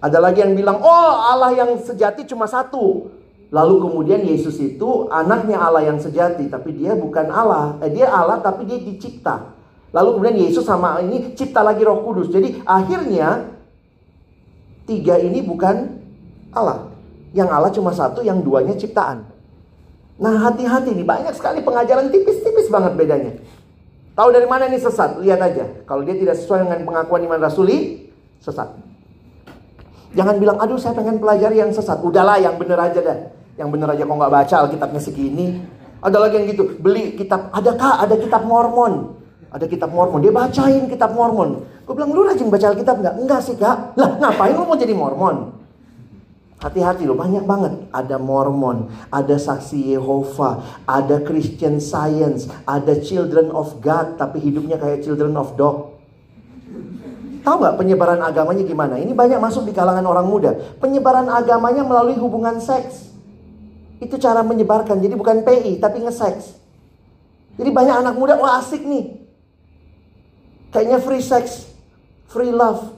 Ada 0.01 0.17
lagi 0.17 0.41
yang 0.41 0.57
bilang, 0.57 0.81
oh 0.81 1.11
Allah 1.13 1.53
yang 1.53 1.77
sejati 1.77 2.25
cuma 2.25 2.49
satu. 2.49 3.13
Lalu 3.51 3.75
kemudian 3.83 4.21
Yesus 4.23 4.57
itu 4.57 5.11
anaknya 5.11 5.61
Allah 5.61 5.85
yang 5.85 5.99
sejati, 6.01 6.49
tapi 6.49 6.73
dia 6.73 6.97
bukan 6.97 7.29
Allah. 7.29 7.77
Eh, 7.83 7.91
dia 7.91 8.09
Allah 8.09 8.41
tapi 8.41 8.65
dia 8.65 8.79
dicipta. 8.81 9.53
Lalu 9.91 10.09
kemudian 10.17 10.37
Yesus 10.39 10.63
sama 10.63 11.03
ini 11.03 11.35
cipta 11.35 11.61
lagi 11.61 11.83
Roh 11.83 11.99
Kudus. 12.01 12.31
Jadi 12.31 12.63
akhirnya 12.63 13.61
tiga 14.86 15.17
ini 15.17 15.43
bukan 15.43 16.01
Allah. 16.53 16.91
Yang 17.32 17.49
Allah 17.49 17.71
cuma 17.71 17.91
satu, 17.95 18.19
yang 18.21 18.43
duanya 18.43 18.75
ciptaan. 18.75 19.23
Nah 20.21 20.36
hati-hati 20.38 20.93
nih 20.93 21.07
banyak 21.07 21.34
sekali 21.34 21.63
pengajaran 21.63 22.11
tipis-tipis 22.11 22.67
banget 22.69 22.93
bedanya. 22.93 23.32
Tahu 24.11 24.29
dari 24.29 24.45
mana 24.45 24.67
ini 24.67 24.77
sesat? 24.77 25.17
Lihat 25.23 25.39
aja. 25.39 25.65
Kalau 25.88 26.03
dia 26.03 26.13
tidak 26.13 26.36
sesuai 26.38 26.67
dengan 26.67 26.84
pengakuan 26.84 27.23
iman 27.25 27.39
rasuli, 27.41 28.11
sesat. 28.43 28.69
Jangan 30.11 30.36
bilang, 30.38 30.59
aduh 30.59 30.75
saya 30.75 30.91
pengen 30.91 31.23
pelajari 31.23 31.63
yang 31.63 31.71
sesat. 31.71 32.03
Udahlah 32.03 32.38
yang 32.38 32.59
bener 32.59 32.75
aja 32.75 32.99
dah. 32.99 33.17
Yang 33.55 33.69
bener 33.71 33.88
aja 33.95 34.03
kok 34.03 34.15
nggak 34.19 34.34
baca 34.34 34.55
Alkitabnya 34.67 35.01
segini. 35.01 35.47
Ada 36.01 36.17
lagi 36.17 36.34
yang 36.41 36.47
gitu, 36.51 36.63
beli 36.82 37.13
kitab, 37.13 37.53
ada 37.53 37.71
kak, 37.77 37.95
ada 38.09 38.15
kitab 38.17 38.41
Mormon. 38.43 39.20
Ada 39.52 39.68
kitab 39.68 39.91
Mormon, 39.91 40.24
dia 40.24 40.32
bacain 40.32 40.88
kitab 40.88 41.12
Mormon. 41.12 41.68
Gue 41.84 41.91
bilang, 41.91 42.16
lu 42.16 42.24
rajin 42.24 42.47
baca 42.47 42.72
Alkitab 42.72 43.04
nggak? 43.04 43.16
Enggak 43.20 43.41
sih 43.43 43.60
kak. 43.60 43.99
Lah 43.99 44.16
ngapain 44.16 44.56
lu 44.56 44.64
mau 44.64 44.80
jadi 44.80 44.95
Mormon? 44.95 45.60
Hati-hati 46.62 47.04
loh, 47.04 47.20
banyak 47.20 47.43
banget. 47.43 47.74
Ada 47.91 48.16
Mormon, 48.16 48.88
ada 49.12 49.36
saksi 49.36 49.97
Yehova, 49.97 50.64
ada 50.88 51.20
Christian 51.20 51.84
Science, 51.84 52.47
ada 52.64 52.95
Children 52.95 53.52
of 53.52 53.82
God, 53.84 54.16
tapi 54.16 54.39
hidupnya 54.39 54.80
kayak 54.80 55.04
Children 55.04 55.36
of 55.36 55.52
Dog. 55.60 55.99
Tahu 57.41 57.56
nggak 57.58 57.76
penyebaran 57.76 58.22
agamanya 58.22 58.64
gimana? 58.64 59.02
Ini 59.02 59.12
banyak 59.12 59.41
masuk 59.41 59.66
di 59.68 59.74
kalangan 59.74 60.06
orang 60.06 60.30
muda. 60.30 60.54
Penyebaran 60.78 61.28
agamanya 61.28 61.82
melalui 61.82 62.16
hubungan 62.16 62.62
seks. 62.62 63.10
Itu 63.97 64.22
cara 64.22 64.45
menyebarkan. 64.45 65.02
Jadi 65.02 65.14
bukan 65.18 65.41
PI, 65.41 65.82
tapi 65.82 66.06
nge-seks. 66.06 66.56
Jadi 67.58 67.70
banyak 67.74 68.06
anak 68.06 68.16
muda, 68.16 68.38
wah 68.38 68.62
asik 68.62 68.86
nih. 68.86 69.20
Kayaknya 70.72 70.97
free 71.03 71.24
sex, 71.24 71.67
free 72.32 72.55
love. 72.55 72.95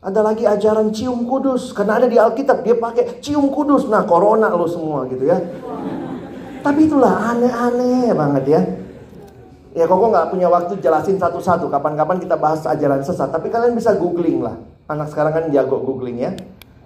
Ada 0.00 0.24
lagi 0.24 0.48
ajaran 0.48 0.88
cium 0.96 1.28
kudus. 1.28 1.76
Karena 1.76 2.00
ada 2.00 2.08
di 2.08 2.16
Alkitab 2.16 2.64
dia 2.64 2.72
pakai 2.80 3.20
cium 3.20 3.52
kudus. 3.52 3.84
Nah 3.84 4.08
corona 4.08 4.48
lo 4.48 4.64
semua 4.64 5.04
gitu 5.12 5.28
ya. 5.28 5.36
Tapi 6.64 6.88
itulah 6.88 7.36
aneh-aneh 7.36 8.08
banget 8.16 8.44
ya. 8.48 8.60
Ya 9.70 9.84
kok 9.86 10.00
nggak 10.00 10.32
punya 10.32 10.48
waktu 10.48 10.80
jelasin 10.80 11.20
satu-satu. 11.20 11.68
Kapan-kapan 11.68 12.24
kita 12.24 12.40
bahas 12.40 12.64
ajaran 12.64 13.04
sesat. 13.04 13.28
Tapi 13.28 13.52
kalian 13.52 13.76
bisa 13.76 13.92
googling 13.92 14.40
lah. 14.40 14.56
Anak 14.88 15.12
sekarang 15.12 15.36
kan 15.36 15.44
jago 15.52 15.78
googling 15.84 16.18
ya. 16.18 16.32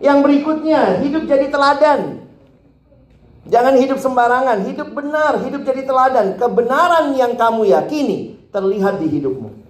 Yang 0.03 0.19
berikutnya, 0.21 1.01
hidup 1.01 1.25
jadi 1.25 1.49
teladan. 1.49 2.27
Jangan 3.49 3.75
hidup 3.77 3.97
sembarangan, 4.03 4.69
hidup 4.69 4.93
benar, 4.93 5.41
hidup 5.47 5.65
jadi 5.65 5.87
teladan. 5.87 6.37
Kebenaran 6.37 7.15
yang 7.17 7.39
kamu 7.39 7.73
yakini 7.73 8.37
terlihat 8.53 9.01
di 9.01 9.09
hidupmu. 9.09 9.64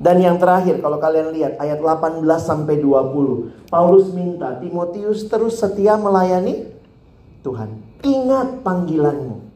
Dan 0.00 0.16
yang 0.24 0.40
terakhir 0.40 0.80
kalau 0.80 0.96
kalian 0.96 1.28
lihat 1.36 1.60
ayat 1.60 1.76
18 1.76 2.24
sampai 2.40 2.80
20. 2.80 3.68
Paulus 3.68 4.08
minta 4.16 4.56
Timotius 4.56 5.28
terus 5.28 5.60
setia 5.60 6.00
melayani 6.00 6.72
Tuhan. 7.44 8.00
Ingat 8.00 8.64
panggilanmu. 8.64 9.52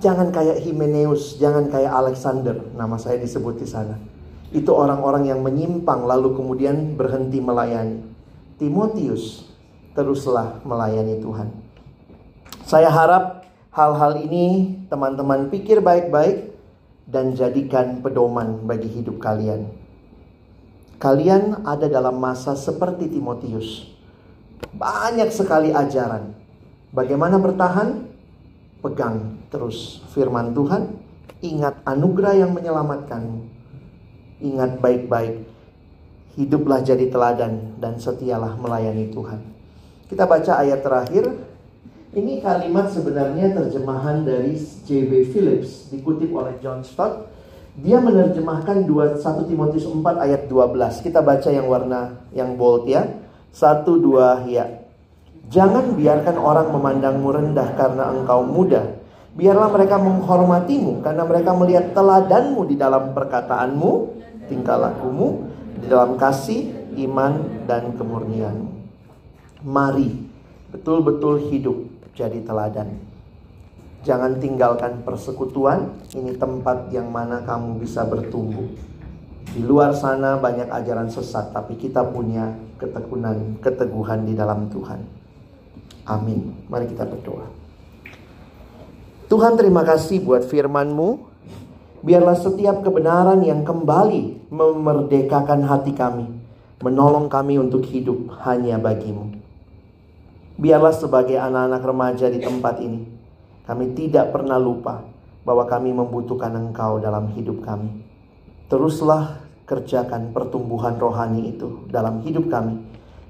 Jangan 0.00 0.32
kayak 0.32 0.64
Himeneus, 0.64 1.36
jangan 1.36 1.68
kayak 1.68 1.92
Alexander, 1.92 2.56
nama 2.72 2.96
saya 2.96 3.20
disebut 3.20 3.60
di 3.60 3.68
sana. 3.68 4.00
Itu 4.48 4.72
orang-orang 4.72 5.28
yang 5.28 5.44
menyimpang 5.44 6.08
lalu 6.08 6.32
kemudian 6.32 6.96
berhenti 6.96 7.36
melayani. 7.42 8.00
Timotius 8.56 9.44
teruslah 9.92 10.64
melayani 10.64 11.20
Tuhan. 11.20 11.52
Saya 12.64 12.88
harap 12.88 13.44
hal-hal 13.76 14.24
ini 14.24 14.78
teman-teman 14.88 15.52
pikir 15.52 15.84
baik-baik 15.84 16.47
dan 17.08 17.32
jadikan 17.32 18.04
pedoman 18.04 18.68
bagi 18.68 18.86
hidup 18.92 19.16
kalian. 19.16 19.72
Kalian 21.00 21.64
ada 21.64 21.88
dalam 21.88 22.20
masa 22.20 22.52
seperti 22.52 23.08
Timotius. 23.08 23.88
Banyak 24.76 25.32
sekali 25.32 25.72
ajaran. 25.72 26.36
Bagaimana 26.92 27.40
bertahan? 27.40 28.04
Pegang 28.84 29.40
terus 29.48 30.04
firman 30.12 30.52
Tuhan. 30.52 31.00
Ingat 31.40 31.86
anugerah 31.86 32.34
yang 32.44 32.52
menyelamatkanmu. 32.52 33.40
Ingat 34.42 34.82
baik-baik. 34.82 35.46
Hiduplah 36.34 36.82
jadi 36.82 37.10
teladan 37.10 37.78
dan 37.78 37.98
setialah 37.98 38.58
melayani 38.58 39.10
Tuhan. 39.10 39.40
Kita 40.10 40.26
baca 40.26 40.62
ayat 40.62 40.82
terakhir 40.82 41.30
ini 42.16 42.40
kalimat 42.40 42.88
sebenarnya 42.88 43.52
terjemahan 43.52 44.24
dari 44.24 44.56
J.B. 44.56 45.28
Phillips 45.28 45.92
dikutip 45.92 46.32
oleh 46.32 46.56
John 46.64 46.80
Stott. 46.80 47.28
Dia 47.78 48.00
menerjemahkan 48.00 48.88
1 48.88 49.20
Timotius 49.20 49.84
4 49.84 50.02
ayat 50.24 50.48
12. 50.48 51.04
Kita 51.04 51.20
baca 51.20 51.48
yang 51.52 51.68
warna 51.68 52.16
yang 52.32 52.56
bold 52.56 52.88
ya. 52.88 53.04
1 53.52 53.84
2 53.84 54.48
ya. 54.48 54.88
Jangan 55.52 55.94
biarkan 55.94 56.36
orang 56.40 56.68
memandangmu 56.72 57.28
rendah 57.28 57.76
karena 57.76 58.10
engkau 58.12 58.40
muda. 58.44 58.98
Biarlah 59.36 59.70
mereka 59.70 60.00
menghormatimu 60.00 61.04
karena 61.04 61.22
mereka 61.22 61.54
melihat 61.54 61.94
teladanmu 61.94 62.66
di 62.66 62.74
dalam 62.74 63.14
perkataanmu, 63.14 63.92
tingkah 64.50 64.80
lakumu, 64.80 65.46
di 65.78 65.86
dalam 65.86 66.18
kasih, 66.18 66.72
iman, 67.06 67.62
dan 67.70 67.94
kemurnian. 67.94 68.66
Mari 69.62 70.10
betul-betul 70.74 71.48
hidup 71.48 71.97
jadi 72.18 72.42
teladan. 72.42 72.98
Jangan 74.02 74.42
tinggalkan 74.42 75.06
persekutuan, 75.06 75.94
ini 76.18 76.34
tempat 76.34 76.90
yang 76.90 77.14
mana 77.14 77.46
kamu 77.46 77.78
bisa 77.78 78.02
bertumbuh. 78.02 78.66
Di 79.54 79.62
luar 79.62 79.94
sana 79.94 80.34
banyak 80.38 80.66
ajaran 80.66 81.06
sesat, 81.06 81.54
tapi 81.54 81.78
kita 81.78 82.02
punya 82.10 82.58
ketekunan, 82.82 83.62
keteguhan 83.62 84.26
di 84.26 84.34
dalam 84.34 84.66
Tuhan. 84.70 85.00
Amin. 86.10 86.66
Mari 86.66 86.90
kita 86.90 87.06
berdoa. 87.06 87.46
Tuhan 89.28 89.60
terima 89.60 89.84
kasih 89.84 90.24
buat 90.24 90.46
firman-Mu. 90.46 91.30
Biarlah 92.00 92.38
setiap 92.38 92.80
kebenaran 92.80 93.42
yang 93.42 93.66
kembali 93.66 94.48
memerdekakan 94.48 95.66
hati 95.66 95.92
kami. 95.92 96.26
Menolong 96.80 97.26
kami 97.26 97.58
untuk 97.58 97.82
hidup 97.82 98.30
hanya 98.46 98.78
bagimu. 98.78 99.37
Biarlah 100.58 100.90
sebagai 100.90 101.38
anak-anak 101.38 101.82
remaja 101.86 102.26
di 102.26 102.42
tempat 102.42 102.82
ini, 102.82 103.06
kami 103.62 103.94
tidak 103.94 104.34
pernah 104.34 104.58
lupa 104.58 105.06
bahwa 105.46 105.62
kami 105.70 105.94
membutuhkan 105.94 106.50
Engkau 106.50 106.98
dalam 106.98 107.30
hidup 107.30 107.62
kami. 107.62 108.02
Teruslah 108.66 109.38
kerjakan 109.70 110.34
pertumbuhan 110.34 110.98
rohani 110.98 111.54
itu 111.54 111.86
dalam 111.86 112.26
hidup 112.26 112.50
kami, 112.50 112.74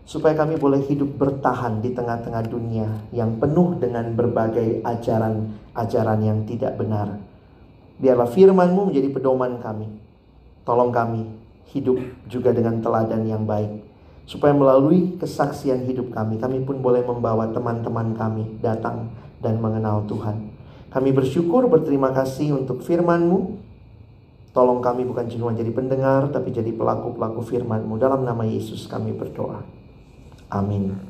supaya 0.09 0.41
kami 0.41 0.57
boleh 0.57 0.81
hidup 0.89 1.20
bertahan 1.20 1.85
di 1.85 1.93
tengah-tengah 1.93 2.49
dunia 2.49 2.89
yang 3.12 3.37
penuh 3.37 3.76
dengan 3.76 4.09
berbagai 4.16 4.81
ajaran-ajaran 4.89 6.20
yang 6.24 6.49
tidak 6.49 6.81
benar. 6.81 7.20
Biarlah 8.01 8.33
firman-Mu 8.33 8.89
menjadi 8.89 9.12
pedoman 9.12 9.61
kami. 9.61 9.85
Tolong 10.64 10.89
kami 10.89 11.29
hidup 11.76 12.01
juga 12.24 12.57
dengan 12.57 12.81
teladan 12.81 13.29
yang 13.29 13.45
baik 13.45 13.88
Supaya 14.29 14.53
melalui 14.53 15.16
kesaksian 15.16 15.89
hidup 15.89 16.12
kami, 16.12 16.37
kami 16.37 16.61
pun 16.68 16.85
boleh 16.85 17.01
membawa 17.01 17.49
teman-teman 17.49 18.12
kami 18.12 18.61
datang 18.61 19.09
dan 19.41 19.57
mengenal 19.57 20.05
Tuhan. 20.05 20.53
Kami 20.93 21.16
bersyukur, 21.16 21.64
berterima 21.64 22.12
kasih 22.12 22.53
untuk 22.53 22.85
firman-Mu. 22.85 23.57
Tolong 24.53 24.85
kami 24.85 25.09
bukan 25.09 25.33
cuma 25.33 25.57
jadi 25.57 25.72
pendengar, 25.72 26.29
tapi 26.29 26.53
jadi 26.53 26.76
pelaku-pelaku 26.76 27.41
firman-Mu. 27.41 27.97
Dalam 27.97 28.29
nama 28.29 28.45
Yesus 28.45 28.85
kami 28.85 29.16
berdoa. 29.16 29.64
Amin. 30.53 31.07